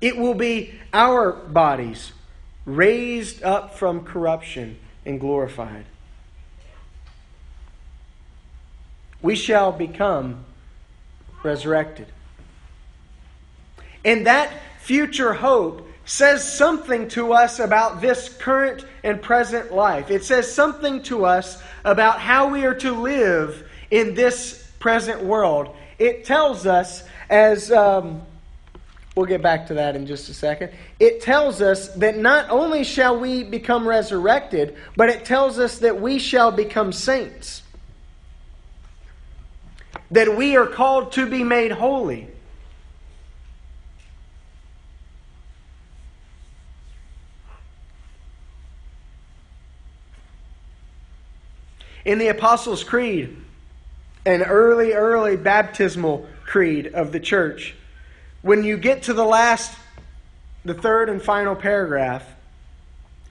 It 0.00 0.16
will 0.16 0.34
be 0.34 0.74
our 0.92 1.32
bodies 1.32 2.12
raised 2.64 3.42
up 3.42 3.74
from 3.74 4.04
corruption 4.04 4.78
and 5.04 5.18
glorified. 5.18 5.86
We 9.20 9.34
shall 9.34 9.72
become 9.72 10.44
resurrected. 11.42 12.06
And 14.04 14.26
that 14.26 14.52
future 14.80 15.32
hope 15.32 15.88
says 16.04 16.56
something 16.56 17.08
to 17.08 17.32
us 17.32 17.58
about 17.58 18.00
this 18.00 18.28
current 18.28 18.84
and 19.02 19.20
present 19.20 19.72
life. 19.72 20.10
It 20.10 20.24
says 20.24 20.50
something 20.52 21.02
to 21.04 21.26
us 21.26 21.62
about 21.84 22.20
how 22.20 22.48
we 22.48 22.64
are 22.64 22.74
to 22.76 22.92
live 22.92 23.68
in 23.90 24.14
this 24.14 24.70
present 24.78 25.22
world. 25.22 25.74
It 25.98 26.24
tells 26.24 26.66
us, 26.66 27.02
as 27.28 27.70
um, 27.70 28.22
we'll 29.18 29.26
get 29.26 29.42
back 29.42 29.66
to 29.66 29.74
that 29.74 29.96
in 29.96 30.06
just 30.06 30.28
a 30.28 30.34
second, 30.34 30.70
it 31.00 31.20
tells 31.20 31.60
us 31.60 31.88
that 31.94 32.16
not 32.16 32.48
only 32.50 32.84
shall 32.84 33.18
we 33.18 33.42
become 33.42 33.86
resurrected, 33.86 34.76
but 34.96 35.08
it 35.08 35.24
tells 35.24 35.58
us 35.58 35.78
that 35.80 36.00
we 36.00 36.20
shall 36.20 36.52
become 36.52 36.92
saints 36.92 37.62
that 40.10 40.36
we 40.36 40.56
are 40.56 40.66
called 40.66 41.12
to 41.12 41.28
be 41.28 41.44
made 41.44 41.70
holy. 41.72 42.28
In 52.04 52.18
the 52.18 52.28
Apostles' 52.28 52.84
Creed, 52.84 53.36
an 54.24 54.42
early, 54.42 54.94
early 54.94 55.36
baptismal 55.36 56.26
creed 56.46 56.86
of 56.94 57.12
the 57.12 57.20
church, 57.20 57.74
when 58.48 58.64
you 58.64 58.78
get 58.78 59.02
to 59.02 59.12
the 59.12 59.26
last, 59.26 59.76
the 60.64 60.72
third 60.72 61.10
and 61.10 61.20
final 61.20 61.54
paragraph, 61.54 62.26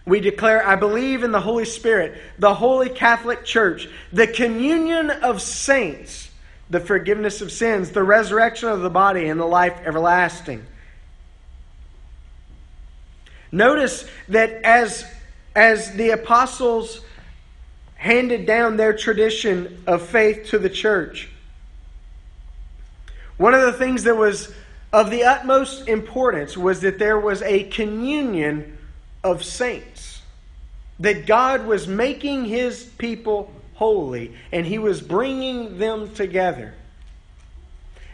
we 0.05 0.19
declare, 0.19 0.63
I 0.63 0.75
believe 0.75 1.23
in 1.23 1.31
the 1.31 1.41
Holy 1.41 1.65
Spirit, 1.65 2.21
the 2.37 2.53
Holy 2.53 2.87
Catholic 2.87 3.43
Church, 3.43 3.89
the 4.13 4.27
communion 4.27 5.09
of 5.09 5.41
saints 5.41 6.29
the 6.69 6.79
forgiveness 6.79 7.41
of 7.41 7.51
sins, 7.51 7.89
the 7.89 8.03
resurrection 8.03 8.69
of 8.69 8.81
the 8.81 8.91
body, 8.91 9.27
and 9.27 9.39
the 9.39 9.45
life 9.45 9.79
everlasting. 9.83 10.63
Notice 13.51 14.07
that 14.27 14.51
as, 14.63 15.03
as 15.55 15.93
the 15.93 16.11
apostles 16.11 17.01
handed 17.95 18.45
down 18.45 18.77
their 18.77 18.95
tradition 18.95 19.81
of 19.87 20.03
faith 20.03 20.49
to 20.49 20.59
the 20.59 20.69
church, 20.69 21.27
one 23.37 23.55
of 23.55 23.61
the 23.61 23.73
things 23.73 24.03
that 24.03 24.15
was 24.15 24.53
of 24.97 25.11
the 25.11 25.23
utmost 25.23 25.87
importance 25.87 26.57
was 26.57 26.81
that 26.81 26.97
there 26.97 27.19
was 27.19 27.43
a 27.43 27.65
communion 27.65 28.75
of 29.23 29.45
saints. 29.45 30.23
That 30.99 31.27
God 31.27 31.67
was 31.67 31.87
making 31.87 32.45
his 32.45 32.83
people 32.97 33.53
holy, 33.75 34.33
and 34.51 34.65
he 34.65 34.79
was 34.79 34.99
bringing 34.99 35.77
them 35.77 36.11
together. 36.15 36.73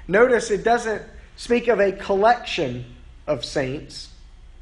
Notice 0.10 0.52
it 0.52 0.65
doesn't 0.65 1.02
speak 1.38 1.69
of 1.69 1.80
a 1.80 1.93
collection 1.93 2.84
of 3.28 3.46
saints, 3.46 4.10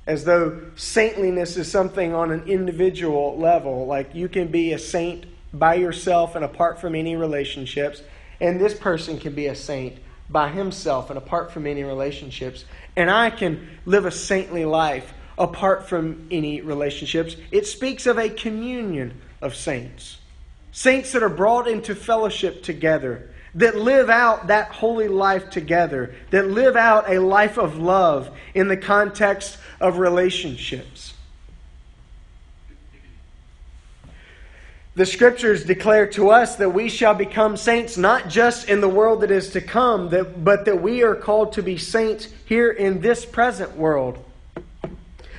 as 0.05 0.23
though 0.23 0.61
saintliness 0.75 1.57
is 1.57 1.71
something 1.71 2.13
on 2.13 2.29
an 2.29 2.43
individual 2.43 3.35
level, 3.39 3.87
like 3.87 4.13
you 4.13 4.29
can 4.29 4.49
be 4.49 4.73
a 4.73 4.77
saint 4.77 5.25
by 5.51 5.73
yourself 5.73 6.35
and 6.35 6.45
apart 6.45 6.79
from 6.79 6.93
any 6.93 7.15
relationships, 7.15 8.03
and 8.39 8.61
this 8.61 8.77
person 8.77 9.19
can 9.19 9.33
be 9.33 9.47
a 9.47 9.55
saint 9.55 9.97
by 10.31 10.49
himself 10.49 11.09
and 11.09 11.17
apart 11.17 11.51
from 11.51 11.67
any 11.67 11.83
relationships, 11.83 12.65
and 12.95 13.09
I 13.09 13.29
can 13.29 13.67
live 13.85 14.05
a 14.05 14.11
saintly 14.11 14.65
life 14.65 15.13
apart 15.37 15.87
from 15.87 16.27
any 16.31 16.61
relationships. 16.61 17.35
It 17.51 17.65
speaks 17.65 18.05
of 18.05 18.17
a 18.17 18.29
communion 18.29 19.19
of 19.41 19.55
saints. 19.55 20.19
Saints 20.71 21.11
that 21.11 21.23
are 21.23 21.29
brought 21.29 21.67
into 21.67 21.95
fellowship 21.95 22.63
together, 22.63 23.29
that 23.55 23.75
live 23.75 24.09
out 24.09 24.47
that 24.47 24.69
holy 24.69 25.07
life 25.07 25.49
together, 25.49 26.15
that 26.29 26.47
live 26.47 26.75
out 26.75 27.09
a 27.09 27.19
life 27.19 27.57
of 27.57 27.77
love 27.77 28.29
in 28.53 28.67
the 28.67 28.77
context 28.77 29.57
of 29.79 29.97
relationships. 29.97 31.13
The 34.93 35.05
scriptures 35.05 35.63
declare 35.63 36.07
to 36.07 36.31
us 36.31 36.57
that 36.57 36.71
we 36.71 36.89
shall 36.89 37.13
become 37.13 37.55
saints 37.55 37.97
not 37.97 38.27
just 38.27 38.67
in 38.67 38.81
the 38.81 38.89
world 38.89 39.21
that 39.21 39.31
is 39.31 39.51
to 39.51 39.61
come, 39.61 40.09
but 40.09 40.65
that 40.65 40.81
we 40.81 41.01
are 41.03 41.15
called 41.15 41.53
to 41.53 41.63
be 41.63 41.77
saints 41.77 42.27
here 42.45 42.71
in 42.71 42.99
this 42.99 43.25
present 43.25 43.77
world. 43.77 44.23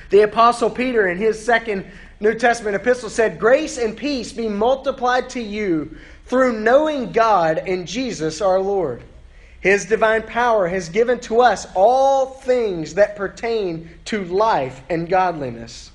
The 0.09 0.21
Apostle 0.21 0.71
Peter, 0.71 1.07
in 1.07 1.17
his 1.17 1.43
second 1.43 1.85
New 2.19 2.33
Testament 2.33 2.75
epistle 2.75 3.09
said, 3.09 3.39
Grace 3.39 3.77
and 3.77 3.95
peace 3.95 4.31
be 4.31 4.47
multiplied 4.47 5.29
to 5.31 5.41
you 5.41 5.97
through 6.25 6.59
knowing 6.59 7.11
God 7.11 7.57
and 7.59 7.87
Jesus 7.87 8.41
our 8.41 8.59
Lord. 8.59 9.03
His 9.59 9.85
divine 9.85 10.23
power 10.23 10.67
has 10.67 10.89
given 10.89 11.19
to 11.21 11.41
us 11.41 11.67
all 11.75 12.25
things 12.25 12.95
that 12.95 13.15
pertain 13.15 13.89
to 14.05 14.23
life 14.25 14.81
and 14.89 15.07
godliness, 15.07 15.91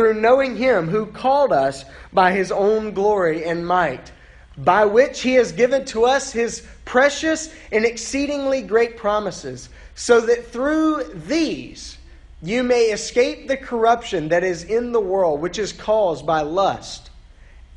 through 0.00 0.18
knowing 0.18 0.56
Him 0.56 0.88
who 0.88 1.04
called 1.04 1.52
us 1.52 1.84
by 2.10 2.32
His 2.32 2.50
own 2.50 2.94
glory 2.94 3.44
and 3.44 3.66
might, 3.66 4.10
by 4.56 4.86
which 4.86 5.20
He 5.20 5.34
has 5.34 5.52
given 5.52 5.84
to 5.84 6.06
us 6.06 6.32
His 6.32 6.66
precious 6.86 7.52
and 7.70 7.84
exceedingly 7.84 8.62
great 8.62 8.96
promises, 8.96 9.68
so 9.94 10.22
that 10.22 10.46
through 10.46 11.04
these 11.12 11.98
you 12.40 12.62
may 12.62 12.84
escape 12.84 13.46
the 13.46 13.58
corruption 13.58 14.30
that 14.30 14.42
is 14.42 14.64
in 14.64 14.92
the 14.92 15.00
world, 15.00 15.42
which 15.42 15.58
is 15.58 15.70
caused 15.70 16.24
by 16.24 16.40
lust. 16.40 17.10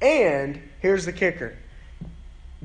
And, 0.02 0.62
here's 0.80 1.04
the 1.04 1.12
kicker 1.12 1.58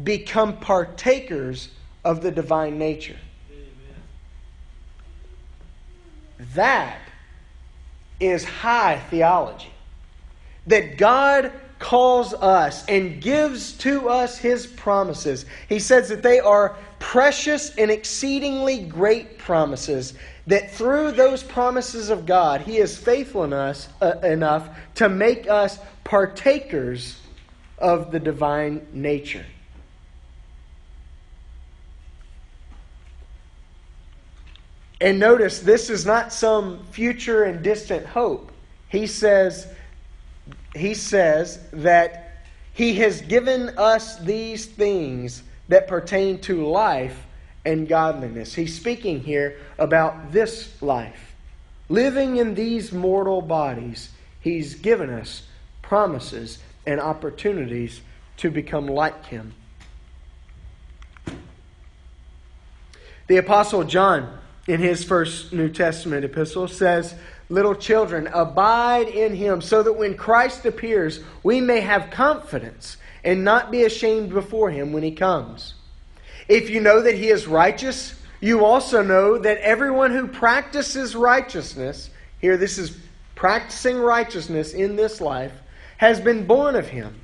become 0.05 0.57
partakers 0.59 1.69
of 2.05 2.23
the 2.23 2.31
divine 2.31 2.79
nature. 2.79 3.19
Amen. 3.51 4.03
That 6.55 7.01
is 8.21 8.45
high 8.45 8.99
theology. 9.11 9.73
That 10.67 10.99
God 10.99 11.53
calls 11.79 12.35
us 12.35 12.85
and 12.87 13.21
gives 13.23 13.73
to 13.79 14.09
us 14.09 14.37
his 14.37 14.67
promises. 14.67 15.47
He 15.69 15.79
says 15.79 16.09
that 16.09 16.23
they 16.23 16.41
are 16.41 16.77
precious 16.99 17.75
and 17.77 17.91
exceedingly 17.91 18.81
great 18.81 19.39
promises 19.39 20.15
that 20.49 20.71
through 20.71 21.13
those 21.13 21.43
promises 21.43 22.09
of 22.09 22.25
God, 22.25 22.63
He 22.63 22.79
is 22.79 22.97
faithful 22.97 23.45
in 23.45 23.53
us, 23.53 23.89
uh, 24.01 24.19
enough 24.23 24.69
to 24.97 25.09
make 25.09 25.49
us 25.49 25.79
partakers 26.05 27.21
of 27.77 28.11
the 28.11 28.19
divine 28.19 28.87
nature. 28.93 29.45
And 35.01 35.19
notice, 35.19 35.61
this 35.61 35.91
is 35.91 36.05
not 36.05 36.33
some 36.33 36.85
future 36.87 37.45
and 37.45 37.63
distant 37.63 38.07
hope. 38.07 38.51
He 38.89 39.07
says, 39.07 39.67
he 40.75 40.95
says 40.95 41.61
that 41.73 42.43
He 42.73 42.95
has 42.97 43.21
given 43.21 43.71
us 43.79 44.19
these 44.19 44.67
things 44.67 45.43
that 45.69 45.87
pertain 45.87 46.41
to 46.43 46.67
life 46.67 47.27
and 47.65 47.87
godliness. 47.89 48.55
He's 48.55 48.75
speaking 48.75 49.21
here 49.21 49.59
about 49.79 50.33
this 50.33 50.81
life. 50.83 51.35
Living 51.89 52.37
in 52.37 52.55
these 52.55 52.93
mortal 52.93 53.41
bodies, 53.41 54.11
He's 54.41 54.75
given 54.75 55.11
us 55.11 55.43
promises 55.83 56.59
and 56.87 57.01
opportunities 57.01 58.01
to 58.39 58.51
become 58.51 58.87
like 58.87 59.27
Him. 59.27 59.55
The 63.27 63.37
Apostle 63.37 63.85
John, 63.85 64.39
in 64.69 64.81
his 64.81 65.03
first 65.03 65.53
New 65.53 65.71
Testament 65.71 66.25
epistle, 66.25 66.69
says, 66.69 67.15
Little 67.49 67.75
children, 67.75 68.29
abide 68.29 69.09
in 69.09 69.35
him, 69.35 69.63
so 69.63 69.83
that 69.83 69.95
when 69.95 70.15
Christ 70.15 70.67
appears, 70.67 71.21
we 71.43 71.63
may 71.63 71.81
have 71.81 72.11
confidence 72.11 72.99
and 73.25 73.43
not 73.43 73.71
be 73.71 73.85
ashamed 73.85 74.29
before 74.31 74.71
him 74.71 74.93
when 74.93 75.03
he 75.03 75.13
comes. 75.13 75.73
If 76.47 76.69
you 76.69 76.81
know 76.81 77.01
that 77.01 77.15
he 77.15 77.29
is 77.29 77.47
righteous, 77.47 78.15
you 78.41 78.67
also 78.67 79.03
know 79.03 79.39
that 79.39 79.59
everyone 79.59 80.13
who 80.13 80.29
practices 80.29 81.17
righteousness, 81.17 82.11
here 82.39 82.59
this 82.59 82.77
is 82.77 82.97
practicing 83.35 83.97
righteousness 83.97 84.75
in 84.75 84.97
this 84.97 85.21
life, 85.21 85.53
has 85.97 86.21
been 86.21 86.47
born 86.47 86.77
of 86.77 86.89
him. 86.89 87.19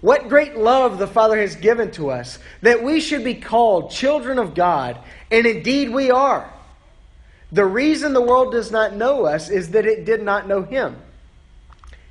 What 0.00 0.28
great 0.28 0.56
love 0.56 0.98
the 0.98 1.08
Father 1.08 1.38
has 1.38 1.56
given 1.56 1.90
to 1.92 2.10
us, 2.10 2.38
that 2.62 2.84
we 2.84 3.00
should 3.00 3.24
be 3.24 3.34
called 3.34 3.90
children 3.90 4.38
of 4.38 4.54
God, 4.54 5.00
and 5.32 5.46
indeed 5.46 5.90
we 5.90 6.12
are. 6.12 6.52
The 7.52 7.64
reason 7.64 8.12
the 8.12 8.20
world 8.20 8.52
does 8.52 8.70
not 8.70 8.94
know 8.94 9.26
us 9.26 9.48
is 9.48 9.70
that 9.70 9.86
it 9.86 10.04
did 10.04 10.22
not 10.22 10.48
know 10.48 10.62
Him. 10.62 10.96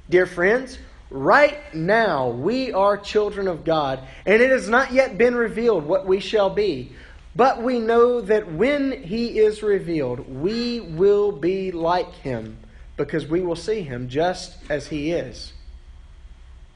Dear 0.10 0.26
friends, 0.26 0.78
right 1.10 1.74
now 1.74 2.30
we 2.30 2.71
are 2.71 2.98
children 2.98 3.48
of 3.48 3.65
God, 3.65 4.00
and 4.26 4.41
it 4.41 4.50
has 4.50 4.69
not 4.69 4.93
yet 4.93 5.17
been 5.17 5.36
revealed 5.36 5.86
what 5.86 6.06
we 6.06 6.19
shall 6.19 6.50
be. 6.50 6.91
But 7.36 7.62
we 7.62 7.80
know 7.80 8.21
that 8.21 8.52
when 8.52 9.04
He 9.04 9.39
is 9.39 9.62
revealed, 9.62 10.19
we 10.30 10.80
will 10.80 11.32
be 11.32 11.71
like 11.71 12.13
Him, 12.13 12.58
because 12.95 13.28
we 13.28 13.41
will 13.41 13.58
see 13.58 13.82
Him 13.82 14.08
just 14.08 14.58
as 14.69 14.88
He 14.88 15.12
is. 15.12 15.52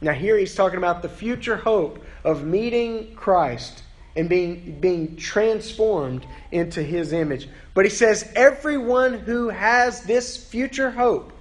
Now, 0.02 0.14
here 0.14 0.38
he's 0.38 0.56
talking 0.56 0.78
about 0.78 1.02
the 1.02 1.10
future 1.10 1.58
hope 1.58 2.04
of 2.24 2.46
meeting 2.46 3.14
Christ 3.16 3.84
and 4.16 4.28
being, 4.28 4.80
being 4.80 5.16
transformed 5.16 6.26
into 6.52 6.82
his 6.84 7.14
image. 7.14 7.48
But 7.74 7.86
he 7.86 7.92
says, 7.92 8.30
everyone 8.36 9.14
who 9.14 9.50
has 9.50 10.04
this 10.04 10.38
future 10.38 10.92
hope 10.92 11.32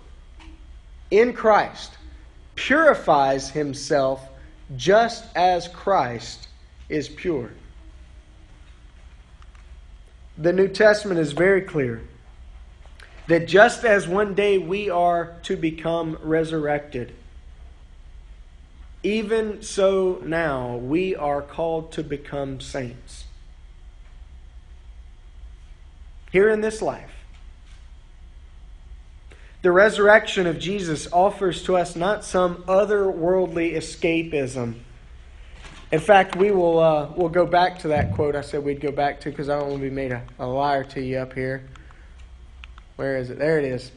in 1.10 1.32
Christ 1.32 1.96
purifies 2.54 3.50
himself 3.50 4.28
just 4.76 5.24
as 5.36 5.68
Christ 5.68 6.48
is 6.88 7.08
pure. 7.08 7.50
The 10.36 10.52
New 10.52 10.68
Testament 10.68 11.18
is 11.18 11.32
very 11.32 11.62
clear 11.62 12.02
that 13.26 13.46
just 13.46 13.84
as 13.84 14.06
one 14.08 14.34
day 14.34 14.58
we 14.58 14.88
are 14.88 15.36
to 15.42 15.56
become 15.56 16.18
resurrected, 16.22 17.14
even 19.02 19.62
so, 19.62 20.20
now 20.24 20.76
we 20.76 21.14
are 21.14 21.40
called 21.40 21.92
to 21.92 22.02
become 22.02 22.60
saints. 22.60 23.24
Here 26.32 26.48
in 26.48 26.60
this 26.60 26.82
life, 26.82 27.12
the 29.62 29.72
resurrection 29.72 30.46
of 30.46 30.58
Jesus 30.58 31.10
offers 31.12 31.62
to 31.64 31.76
us 31.76 31.96
not 31.96 32.24
some 32.24 32.56
otherworldly 32.64 33.74
escapism. 33.74 34.74
In 35.90 36.00
fact, 36.00 36.36
we 36.36 36.50
will 36.50 36.78
uh, 36.78 37.10
we'll 37.16 37.30
go 37.30 37.46
back 37.46 37.78
to 37.80 37.88
that 37.88 38.14
quote 38.14 38.36
I 38.36 38.42
said 38.42 38.62
we'd 38.62 38.80
go 38.80 38.92
back 38.92 39.20
to 39.22 39.30
because 39.30 39.48
I 39.48 39.58
don't 39.58 39.70
want 39.70 39.82
to 39.82 39.88
be 39.88 39.94
made 39.94 40.12
a, 40.12 40.22
a 40.38 40.46
liar 40.46 40.84
to 40.84 41.00
you 41.00 41.18
up 41.18 41.32
here. 41.32 41.66
Where 42.96 43.16
is 43.16 43.30
it? 43.30 43.38
There 43.38 43.58
it 43.58 43.64
is 43.64 43.90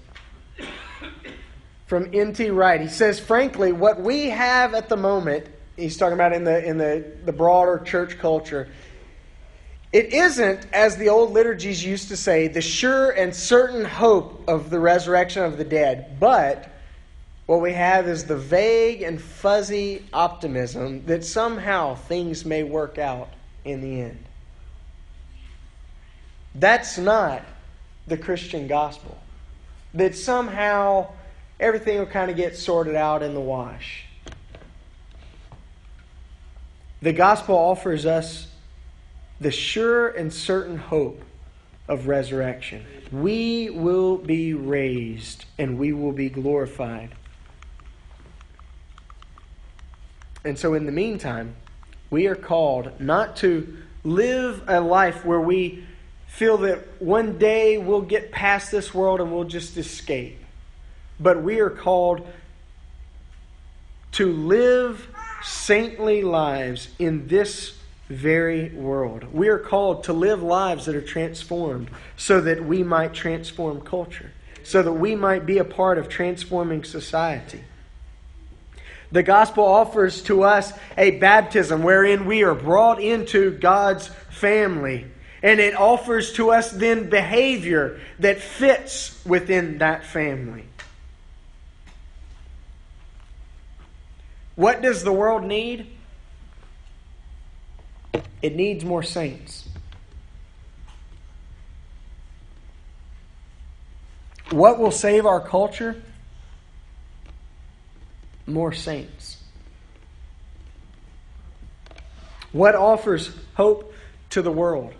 from 1.92 2.10
N.T. 2.14 2.52
Wright. 2.52 2.80
He 2.80 2.88
says, 2.88 3.20
frankly, 3.20 3.74
what 3.74 4.00
we 4.00 4.30
have 4.30 4.74
at 4.74 4.88
the 4.88 4.96
moment, 4.96 5.46
he's 5.76 5.98
talking 5.98 6.14
about 6.14 6.32
in 6.32 6.46
the, 6.46 6.66
in 6.66 6.78
the, 6.78 7.06
the 7.26 7.34
broader 7.34 7.80
church 7.80 8.18
culture, 8.18 8.70
it 9.92 10.14
isn't, 10.14 10.66
as 10.72 10.96
the 10.96 11.10
old 11.10 11.34
liturgies 11.34 11.84
used 11.84 12.08
to 12.08 12.16
say, 12.16 12.48
the 12.48 12.62
sure 12.62 13.12
and 13.12 13.36
certain 13.36 13.84
hope 13.84 14.48
of 14.48 14.70
the 14.70 14.80
resurrection 14.80 15.44
of 15.44 15.58
the 15.58 15.66
dead, 15.66 16.16
but 16.18 16.72
what 17.46 17.60
we 17.60 17.74
have 17.74 18.08
is 18.08 18.24
the 18.24 18.38
vague 18.38 19.02
and 19.02 19.22
fuzzy 19.22 20.06
optimism 20.14 21.06
that 21.08 21.26
somehow 21.26 21.96
things 21.96 22.46
may 22.46 22.64
work 22.64 23.00
out 23.00 23.28
in 23.66 23.82
the 23.82 24.00
end. 24.00 24.24
That's 26.56 26.98
not 26.98 27.44
the 28.08 28.16
Christian 28.16 28.68
gospel. 28.68 29.18
That 29.94 30.16
somehow 30.16 31.10
everything 31.62 32.00
will 32.00 32.08
kind 32.08 32.32
of 32.32 32.36
get 32.36 32.58
sorted 32.58 32.96
out 32.96 33.22
in 33.22 33.34
the 33.36 33.40
wash. 33.40 34.06
The 37.02 37.14
gospel 37.14 37.56
offers 37.56 38.06
us 38.06 38.48
the 39.40 39.52
sure 39.52 40.10
and 40.10 40.34
certain 40.34 40.78
hope 40.78 41.24
of 41.88 42.08
resurrection. 42.08 42.86
We 43.12 43.70
will 43.70 44.18
be 44.18 44.54
raised 44.54 45.46
and 45.58 45.78
we 45.80 45.94
will 45.94 46.12
be 46.12 46.30
glorified. 46.30 47.16
And 50.44 50.58
so, 50.58 50.74
in 50.74 50.86
the 50.86 50.92
meantime, 50.92 51.56
we 52.10 52.28
are 52.28 52.36
called 52.36 53.00
not 53.00 53.36
to 53.38 53.78
live 54.04 54.64
a 54.68 54.82
life 54.82 55.24
where 55.24 55.40
we 55.40 55.84
feel 56.28 56.58
that 56.58 57.02
one 57.02 57.38
day 57.38 57.78
we'll 57.78 58.02
get 58.02 58.32
past 58.32 58.72
this 58.72 58.94
world 58.94 59.22
and 59.22 59.32
we'll 59.32 59.44
just 59.44 59.78
escape 59.78 60.41
but 61.22 61.44
we 61.44 61.60
are 61.60 61.70
called 61.70 62.28
to 64.14 64.32
live 64.32 65.08
saintly 65.44 66.22
lives 66.22 66.90
in 67.00 67.28
this 67.28 67.78
very 68.10 68.70
world. 68.70 69.24
We 69.34 69.48
are 69.48 69.58
called 69.58 70.04
to 70.06 70.14
live 70.14 70.44
lives 70.44 70.86
that 70.86 70.96
are 70.96 71.02
transformed 71.02 71.90
so 72.18 72.42
that 72.42 72.66
we 72.66 72.84
might 72.84 73.14
transform 73.14 73.82
culture, 73.82 74.32
so 74.64 74.84
that 74.84 74.94
we 74.94 75.16
might 75.16 75.46
be 75.46 75.60
a 75.60 75.64
part 75.64 75.98
of 75.98 76.10
transforming 76.10 76.84
society. 76.84 77.64
The 79.12 79.24
gospel 79.24 79.66
offers 79.66 80.22
to 80.24 80.44
us 80.44 80.72
a 80.98 81.12
baptism 81.12 81.84
wherein 81.84 82.26
we 82.26 82.44
are 82.44 82.56
brought 82.56 83.02
into 83.02 83.52
God's 83.52 84.08
family. 84.30 85.06
And 85.44 85.60
it 85.60 85.76
offers 85.76 86.34
to 86.34 86.52
us 86.52 86.72
then 86.72 87.10
behavior 87.10 88.00
that 88.20 88.40
fits 88.40 89.20
within 89.26 89.80
that 89.80 90.06
family. 90.06 90.66
What 94.62 94.84
does 94.84 95.04
the 95.04 95.12
world 95.12 95.44
need? 95.44 95.88
It 98.44 98.56
needs 98.56 98.86
more 98.86 99.02
saints. 99.02 99.68
What 104.52 104.78
will 104.78 104.92
save 104.92 105.26
our 105.26 105.40
culture? 105.42 106.04
More 108.46 108.72
saints. 108.72 109.42
What 112.52 112.76
offers 112.76 113.32
hope 113.56 113.92
to 114.30 114.44
the 114.44 114.52
world? 114.52 114.94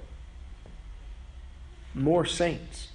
More 1.94 2.26
saints. 2.26 2.88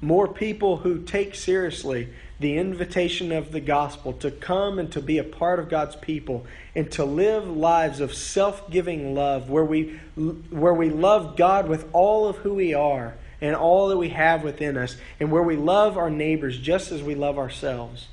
More 0.00 0.28
people 0.28 0.78
who 0.78 1.02
take 1.02 1.34
seriously 1.34 2.08
the 2.40 2.56
invitation 2.56 3.32
of 3.32 3.52
the 3.52 3.60
gospel 3.60 4.14
to 4.14 4.30
come 4.30 4.78
and 4.78 4.90
to 4.92 5.00
be 5.00 5.18
a 5.18 5.24
part 5.24 5.58
of 5.58 5.68
God's 5.68 5.94
people 5.96 6.46
and 6.74 6.90
to 6.92 7.04
live 7.04 7.46
lives 7.46 8.00
of 8.00 8.14
self-giving 8.14 9.14
love 9.14 9.50
where 9.50 9.64
we 9.64 10.00
where 10.48 10.74
we 10.74 10.88
love 10.88 11.36
God 11.36 11.68
with 11.68 11.86
all 11.92 12.26
of 12.26 12.36
who 12.38 12.54
we 12.54 12.72
are 12.72 13.14
and 13.42 13.54
all 13.54 13.88
that 13.88 13.98
we 13.98 14.08
have 14.08 14.42
within 14.42 14.78
us 14.78 14.96
and 15.20 15.30
where 15.30 15.42
we 15.42 15.56
love 15.56 15.98
our 15.98 16.10
neighbors 16.10 16.58
just 16.58 16.90
as 16.92 17.02
we 17.02 17.14
love 17.14 17.38
ourselves. 17.38 18.08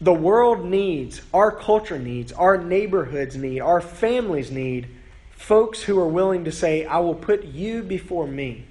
The 0.00 0.14
world 0.14 0.64
needs, 0.64 1.20
our 1.34 1.52
culture 1.52 1.98
needs, 1.98 2.32
our 2.32 2.56
neighborhoods 2.56 3.36
need, 3.36 3.60
our 3.60 3.82
families 3.82 4.50
need 4.50 4.88
folks 5.32 5.82
who 5.82 5.98
are 5.98 6.08
willing 6.08 6.44
to 6.46 6.52
say, 6.52 6.86
I 6.86 7.00
will 7.00 7.14
put 7.14 7.44
you 7.44 7.82
before 7.82 8.26
me 8.26 8.64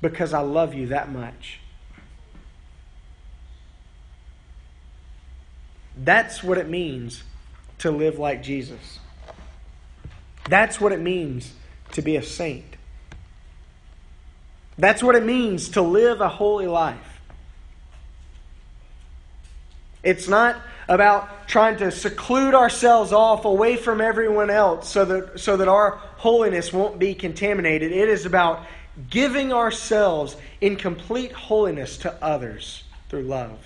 because 0.00 0.32
I 0.32 0.40
love 0.40 0.74
you 0.74 0.86
that 0.88 1.10
much. 1.10 1.58
That's 5.98 6.42
what 6.42 6.58
it 6.58 6.68
means 6.68 7.22
to 7.78 7.90
live 7.90 8.18
like 8.18 8.42
Jesus. 8.42 8.98
That's 10.48 10.80
what 10.80 10.92
it 10.92 11.00
means 11.00 11.52
to 11.92 12.02
be 12.02 12.16
a 12.16 12.22
saint. 12.22 12.64
That's 14.78 15.02
what 15.02 15.16
it 15.16 15.24
means 15.24 15.70
to 15.70 15.82
live 15.82 16.20
a 16.20 16.28
holy 16.28 16.66
life. 16.66 17.20
It's 20.02 20.28
not 20.28 20.56
about 20.88 21.48
trying 21.48 21.76
to 21.78 21.90
seclude 21.90 22.54
ourselves 22.54 23.12
off 23.12 23.44
away 23.44 23.76
from 23.76 24.00
everyone 24.00 24.48
else 24.48 24.88
so 24.88 25.04
that, 25.04 25.40
so 25.40 25.56
that 25.56 25.68
our 25.68 26.00
holiness 26.16 26.72
won't 26.72 26.98
be 26.98 27.14
contaminated. 27.14 27.92
It 27.92 28.08
is 28.08 28.24
about 28.24 28.64
giving 29.10 29.52
ourselves 29.52 30.36
in 30.60 30.76
complete 30.76 31.32
holiness 31.32 31.98
to 31.98 32.12
others 32.22 32.84
through 33.08 33.22
love. 33.22 33.58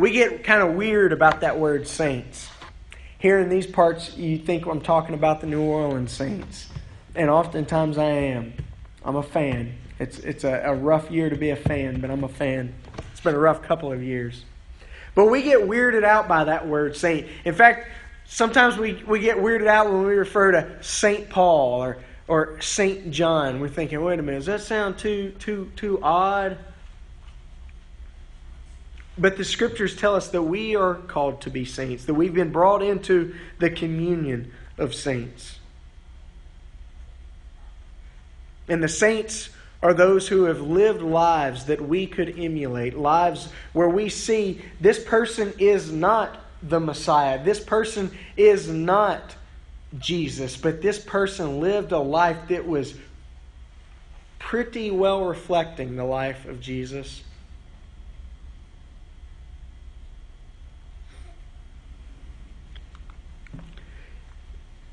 We 0.00 0.12
get 0.12 0.44
kind 0.44 0.62
of 0.62 0.76
weird 0.76 1.12
about 1.12 1.42
that 1.42 1.58
word 1.58 1.86
saints. 1.86 2.48
here 3.18 3.38
in 3.38 3.50
these 3.50 3.66
parts, 3.66 4.16
you 4.16 4.38
think 4.38 4.64
I'm 4.64 4.80
talking 4.80 5.14
about 5.14 5.42
the 5.42 5.46
New 5.46 5.60
Orleans 5.60 6.10
Saints. 6.10 6.68
And 7.14 7.28
oftentimes 7.28 7.98
I 7.98 8.08
am. 8.08 8.54
I'm 9.04 9.16
a 9.16 9.22
fan. 9.22 9.74
It's, 9.98 10.18
it's 10.20 10.44
a, 10.44 10.62
a 10.64 10.74
rough 10.74 11.10
year 11.10 11.28
to 11.28 11.36
be 11.36 11.50
a 11.50 11.56
fan, 11.56 12.00
but 12.00 12.10
I'm 12.10 12.24
a 12.24 12.28
fan. 12.28 12.72
It's 13.12 13.20
been 13.20 13.34
a 13.34 13.38
rough 13.38 13.62
couple 13.62 13.92
of 13.92 14.02
years. 14.02 14.42
But 15.14 15.26
we 15.26 15.42
get 15.42 15.60
weirded 15.60 16.04
out 16.04 16.28
by 16.28 16.44
that 16.44 16.66
word 16.66 16.96
saint. 16.96 17.28
In 17.44 17.54
fact, 17.54 17.88
sometimes 18.24 18.78
we, 18.78 19.02
we 19.06 19.20
get 19.20 19.36
weirded 19.36 19.66
out 19.66 19.92
when 19.92 20.06
we 20.06 20.14
refer 20.14 20.52
to 20.52 20.82
St. 20.82 21.28
Paul 21.28 21.82
or, 21.82 21.98
or 22.26 22.58
St. 22.62 23.10
John. 23.10 23.60
We're 23.60 23.68
thinking, 23.68 24.02
wait 24.02 24.18
a 24.18 24.22
minute, 24.22 24.38
does 24.38 24.46
that 24.46 24.62
sound 24.62 24.96
too, 24.96 25.34
too, 25.38 25.70
too 25.76 26.00
odd? 26.02 26.56
But 29.20 29.36
the 29.36 29.44
scriptures 29.44 29.94
tell 29.94 30.16
us 30.16 30.28
that 30.28 30.42
we 30.42 30.74
are 30.74 30.94
called 30.94 31.42
to 31.42 31.50
be 31.50 31.66
saints, 31.66 32.06
that 32.06 32.14
we've 32.14 32.32
been 32.32 32.52
brought 32.52 32.82
into 32.82 33.34
the 33.58 33.68
communion 33.68 34.50
of 34.78 34.94
saints. 34.94 35.58
And 38.66 38.82
the 38.82 38.88
saints 38.88 39.50
are 39.82 39.92
those 39.92 40.26
who 40.28 40.44
have 40.44 40.62
lived 40.62 41.02
lives 41.02 41.66
that 41.66 41.86
we 41.86 42.06
could 42.06 42.38
emulate, 42.38 42.96
lives 42.96 43.50
where 43.74 43.88
we 43.90 44.08
see 44.08 44.62
this 44.80 45.02
person 45.02 45.52
is 45.58 45.92
not 45.92 46.38
the 46.62 46.80
Messiah, 46.80 47.42
this 47.44 47.60
person 47.60 48.10
is 48.38 48.68
not 48.68 49.36
Jesus, 49.98 50.56
but 50.56 50.80
this 50.80 50.98
person 50.98 51.60
lived 51.60 51.92
a 51.92 51.98
life 51.98 52.48
that 52.48 52.66
was 52.66 52.94
pretty 54.38 54.90
well 54.90 55.24
reflecting 55.26 55.96
the 55.96 56.04
life 56.04 56.46
of 56.46 56.60
Jesus. 56.60 57.22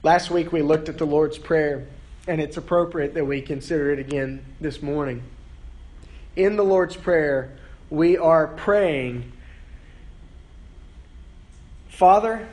Last 0.07 0.31
week 0.31 0.53
we 0.53 0.61
looked 0.61 0.87
at 0.87 0.97
the 0.97 1.05
Lord's 1.05 1.37
Prayer 1.37 1.85
and 2.29 2.39
it's 2.39 2.55
appropriate 2.55 3.13
that 3.15 3.25
we 3.25 3.41
consider 3.41 3.91
it 3.91 3.99
again 3.99 4.41
this 4.61 4.81
morning. 4.81 5.21
In 6.37 6.55
the 6.55 6.63
Lord's 6.63 6.95
Prayer, 6.95 7.57
we 7.89 8.15
are 8.15 8.47
praying, 8.47 9.33
Father, 11.89 12.47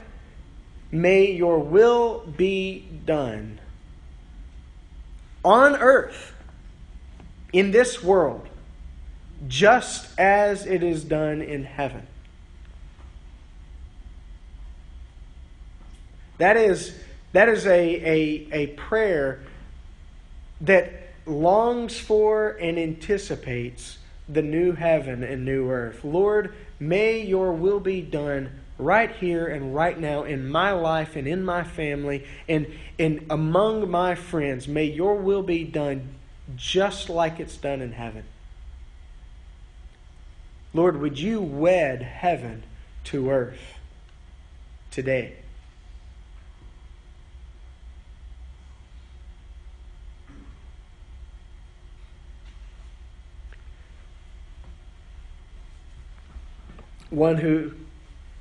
may 0.91 1.31
your 1.31 1.61
will 1.61 2.27
be 2.37 2.89
done 3.07 3.61
on 5.45 5.77
earth, 5.77 6.33
in 7.53 7.71
this 7.71 8.03
world, 8.03 8.49
just 9.47 10.09
as 10.19 10.67
it 10.67 10.83
is 10.83 11.05
done 11.05 11.41
in 11.41 11.63
heaven. 11.63 12.05
That 16.39 16.57
is, 16.57 16.93
that 17.35 17.49
is 17.49 17.67
a, 17.67 17.71
a, 17.71 18.49
a 18.53 18.67
prayer 18.69 19.41
that 20.61 21.09
longs 21.27 21.99
for 21.99 22.51
and 22.51 22.79
anticipates 22.79 23.99
the 24.29 24.41
new 24.41 24.73
heaven 24.73 25.25
and 25.25 25.45
new 25.45 25.69
earth. 25.69 26.05
Lord, 26.05 26.55
may 26.79 27.21
your 27.21 27.53
will 27.53 27.81
be 27.81 28.01
done 28.01 28.61
right 28.79 29.11
here 29.17 29.49
and 29.49 29.75
right 29.75 29.99
now 29.99 30.23
in 30.23 30.49
my 30.49 30.71
life 30.71 31.17
and 31.17 31.27
in 31.27 31.45
my 31.45 31.65
family 31.65 32.25
and, 32.49 32.69
and 33.01 33.27
among 33.29 33.91
my 33.91 34.15
friends. 34.15 34.69
May 34.69 34.85
your 34.85 35.17
will 35.17 35.43
be 35.43 35.65
done 35.65 36.15
just 36.55 37.09
like 37.09 37.41
it's 37.41 37.57
done 37.57 37.83
in 37.83 37.93
heaven. 37.93 38.23
Lord, 40.73 41.01
would 41.01 41.19
you 41.19 41.43
wed 41.43 42.03
heaven 42.03 42.63
to 43.05 43.29
earth 43.31 43.75
today? 44.93 45.35
One 57.15 57.37
who 57.37 57.73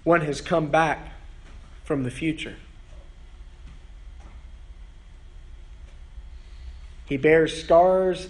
one 0.04 0.22
has 0.22 0.42
come 0.42 0.68
back 0.68 1.14
from 1.84 2.04
the 2.04 2.12
future. 2.12 2.56
He 7.06 7.18
bears 7.18 7.62
scars 7.62 8.30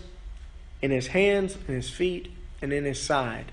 in 0.82 0.92
his 0.92 1.08
hands, 1.08 1.58
in 1.68 1.76
his 1.76 1.90
feet, 1.90 2.32
and 2.62 2.74
in 2.74 2.84
his 2.84 3.02
side. 3.02 3.52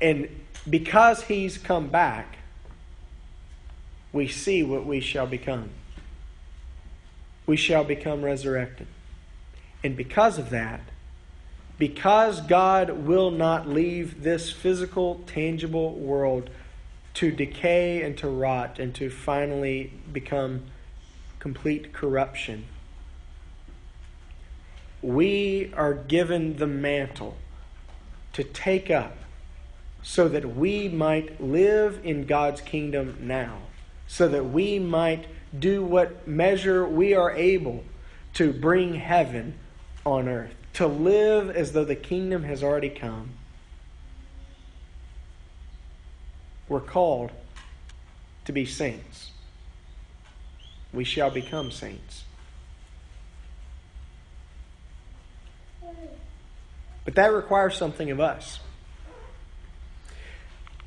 And 0.00 0.28
because 0.68 1.22
he's 1.22 1.58
come 1.58 1.88
back, 1.88 2.36
we 4.12 4.28
see 4.28 4.62
what 4.62 4.86
we 4.86 5.00
shall 5.00 5.26
become. 5.26 5.70
We 7.46 7.56
shall 7.56 7.84
become 7.84 8.22
resurrected. 8.22 8.86
And 9.82 9.96
because 9.96 10.38
of 10.38 10.50
that, 10.50 10.80
because 11.78 12.40
God 12.40 12.90
will 12.90 13.30
not 13.30 13.68
leave 13.68 14.22
this 14.22 14.52
physical, 14.52 15.22
tangible 15.26 15.94
world 15.94 16.50
to 17.14 17.30
decay 17.30 18.02
and 18.02 18.16
to 18.18 18.28
rot 18.28 18.78
and 18.78 18.94
to 18.94 19.10
finally 19.10 19.92
become 20.12 20.62
complete 21.38 21.92
corruption, 21.92 22.66
we 25.02 25.72
are 25.76 25.94
given 25.94 26.56
the 26.56 26.66
mantle 26.66 27.36
to 28.32 28.44
take 28.44 28.90
up 28.90 29.16
so 30.02 30.28
that 30.28 30.56
we 30.56 30.88
might 30.88 31.40
live 31.40 32.00
in 32.04 32.26
God's 32.26 32.60
kingdom 32.60 33.16
now, 33.20 33.58
so 34.06 34.28
that 34.28 34.44
we 34.44 34.78
might 34.78 35.26
do 35.56 35.84
what 35.84 36.26
measure 36.26 36.86
we 36.86 37.14
are 37.14 37.32
able 37.32 37.84
to 38.34 38.52
bring 38.52 38.94
heaven 38.94 39.54
on 40.06 40.28
earth 40.28 40.54
to 40.74 40.86
live 40.86 41.50
as 41.50 41.72
though 41.72 41.84
the 41.84 41.96
kingdom 41.96 42.44
has 42.44 42.62
already 42.62 42.88
come. 42.88 43.30
We're 46.68 46.80
called 46.80 47.30
to 48.46 48.52
be 48.52 48.64
saints. 48.64 49.30
We 50.92 51.04
shall 51.04 51.30
become 51.30 51.70
saints. 51.70 52.24
But 57.04 57.14
that 57.16 57.32
requires 57.32 57.76
something 57.76 58.10
of 58.10 58.20
us. 58.20 58.60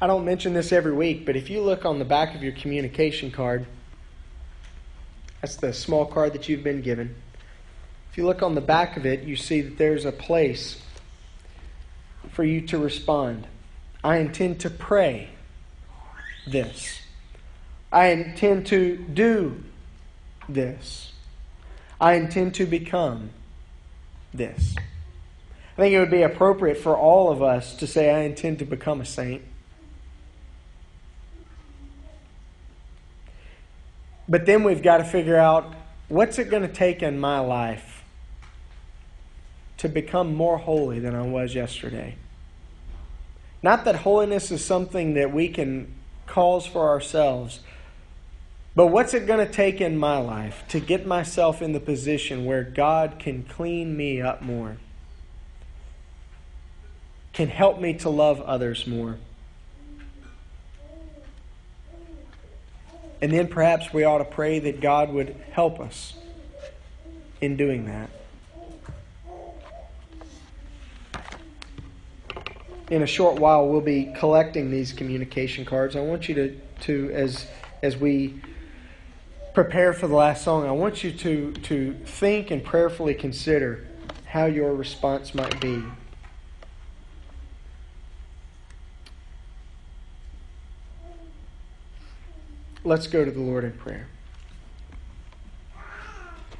I 0.01 0.07
don't 0.07 0.25
mention 0.25 0.53
this 0.53 0.71
every 0.71 0.93
week, 0.93 1.25
but 1.25 1.35
if 1.35 1.49
you 1.49 1.61
look 1.61 1.85
on 1.85 1.99
the 1.99 2.05
back 2.05 2.35
of 2.35 2.43
your 2.43 2.53
communication 2.53 3.31
card, 3.31 3.65
that's 5.41 5.57
the 5.57 5.73
small 5.73 6.05
card 6.05 6.33
that 6.33 6.49
you've 6.49 6.63
been 6.63 6.81
given. 6.81 7.15
If 8.15 8.19
you 8.19 8.27
look 8.27 8.41
on 8.41 8.55
the 8.55 8.61
back 8.61 8.95
of 8.95 9.05
it, 9.05 9.23
you 9.23 9.35
see 9.35 9.59
that 9.59 9.77
there's 9.77 10.05
a 10.05 10.11
place 10.13 10.81
for 12.31 12.45
you 12.45 12.61
to 12.67 12.77
respond. 12.77 13.45
I 14.05 14.19
intend 14.19 14.61
to 14.61 14.69
pray 14.69 15.31
this. 16.47 17.01
I 17.91 18.11
intend 18.11 18.67
to 18.67 18.95
do 18.95 19.61
this. 20.47 21.11
I 21.99 22.13
intend 22.13 22.55
to 22.55 22.65
become 22.65 23.31
this. 24.33 24.77
I 25.77 25.81
think 25.81 25.93
it 25.93 25.99
would 25.99 26.09
be 26.09 26.21
appropriate 26.21 26.77
for 26.77 26.95
all 26.95 27.29
of 27.29 27.43
us 27.43 27.75
to 27.75 27.85
say, 27.85 28.11
I 28.11 28.19
intend 28.19 28.59
to 28.59 28.65
become 28.65 29.01
a 29.01 29.05
saint. 29.05 29.41
But 34.29 34.45
then 34.45 34.63
we've 34.63 34.81
got 34.81 34.99
to 34.99 35.03
figure 35.03 35.35
out 35.35 35.75
what's 36.07 36.39
it 36.39 36.49
going 36.49 36.63
to 36.63 36.73
take 36.73 37.03
in 37.03 37.19
my 37.19 37.39
life 37.39 37.94
to 39.77 39.89
become 39.89 40.33
more 40.33 40.57
holy 40.57 40.99
than 40.99 41.15
I 41.15 41.23
was 41.23 41.53
yesterday. 41.53 42.15
Not 43.61 43.85
that 43.85 43.97
holiness 43.97 44.51
is 44.51 44.63
something 44.63 45.15
that 45.15 45.33
we 45.33 45.49
can 45.49 45.93
cause 46.27 46.65
for 46.65 46.87
ourselves, 46.87 47.61
but 48.75 48.87
what's 48.87 49.13
it 49.13 49.25
going 49.25 49.45
to 49.45 49.51
take 49.51 49.79
in 49.79 49.97
my 49.97 50.17
life 50.17 50.63
to 50.69 50.79
get 50.79 51.07
myself 51.07 51.61
in 51.61 51.71
the 51.71 51.79
position 51.79 52.45
where 52.45 52.63
God 52.63 53.15
can 53.19 53.43
clean 53.43 53.95
me 53.95 54.21
up 54.21 54.41
more? 54.41 54.77
Can 57.33 57.47
help 57.47 57.79
me 57.79 57.93
to 57.95 58.09
love 58.09 58.41
others 58.41 58.85
more? 58.85 59.17
And 63.21 63.31
then 63.31 63.47
perhaps 63.47 63.93
we 63.93 64.03
ought 64.03 64.19
to 64.19 64.25
pray 64.25 64.59
that 64.59 64.81
God 64.81 65.09
would 65.11 65.35
help 65.51 65.79
us 65.79 66.13
in 67.41 67.55
doing 67.55 67.85
that. 67.85 68.09
In 72.89 73.01
a 73.01 73.07
short 73.07 73.39
while 73.39 73.67
we'll 73.67 73.81
be 73.81 74.13
collecting 74.17 74.69
these 74.69 74.93
communication 74.93 75.65
cards. 75.65 75.95
I 75.95 76.01
want 76.01 76.29
you 76.29 76.35
to, 76.35 76.59
to 76.81 77.11
as 77.13 77.47
as 77.81 77.97
we 77.97 78.41
prepare 79.53 79.93
for 79.93 80.07
the 80.07 80.15
last 80.15 80.43
song, 80.43 80.67
I 80.67 80.71
want 80.71 81.03
you 81.03 81.11
to 81.11 81.51
to 81.53 81.93
think 82.05 82.51
and 82.51 82.63
prayerfully 82.63 83.15
consider 83.15 83.87
how 84.25 84.45
your 84.45 84.73
response 84.75 85.33
might 85.33 85.59
be. 85.59 85.81
Let's 92.83 93.07
go 93.07 93.25
to 93.25 93.31
the 93.31 93.39
Lord 93.39 93.63
in 93.63 93.71
prayer. 93.71 94.07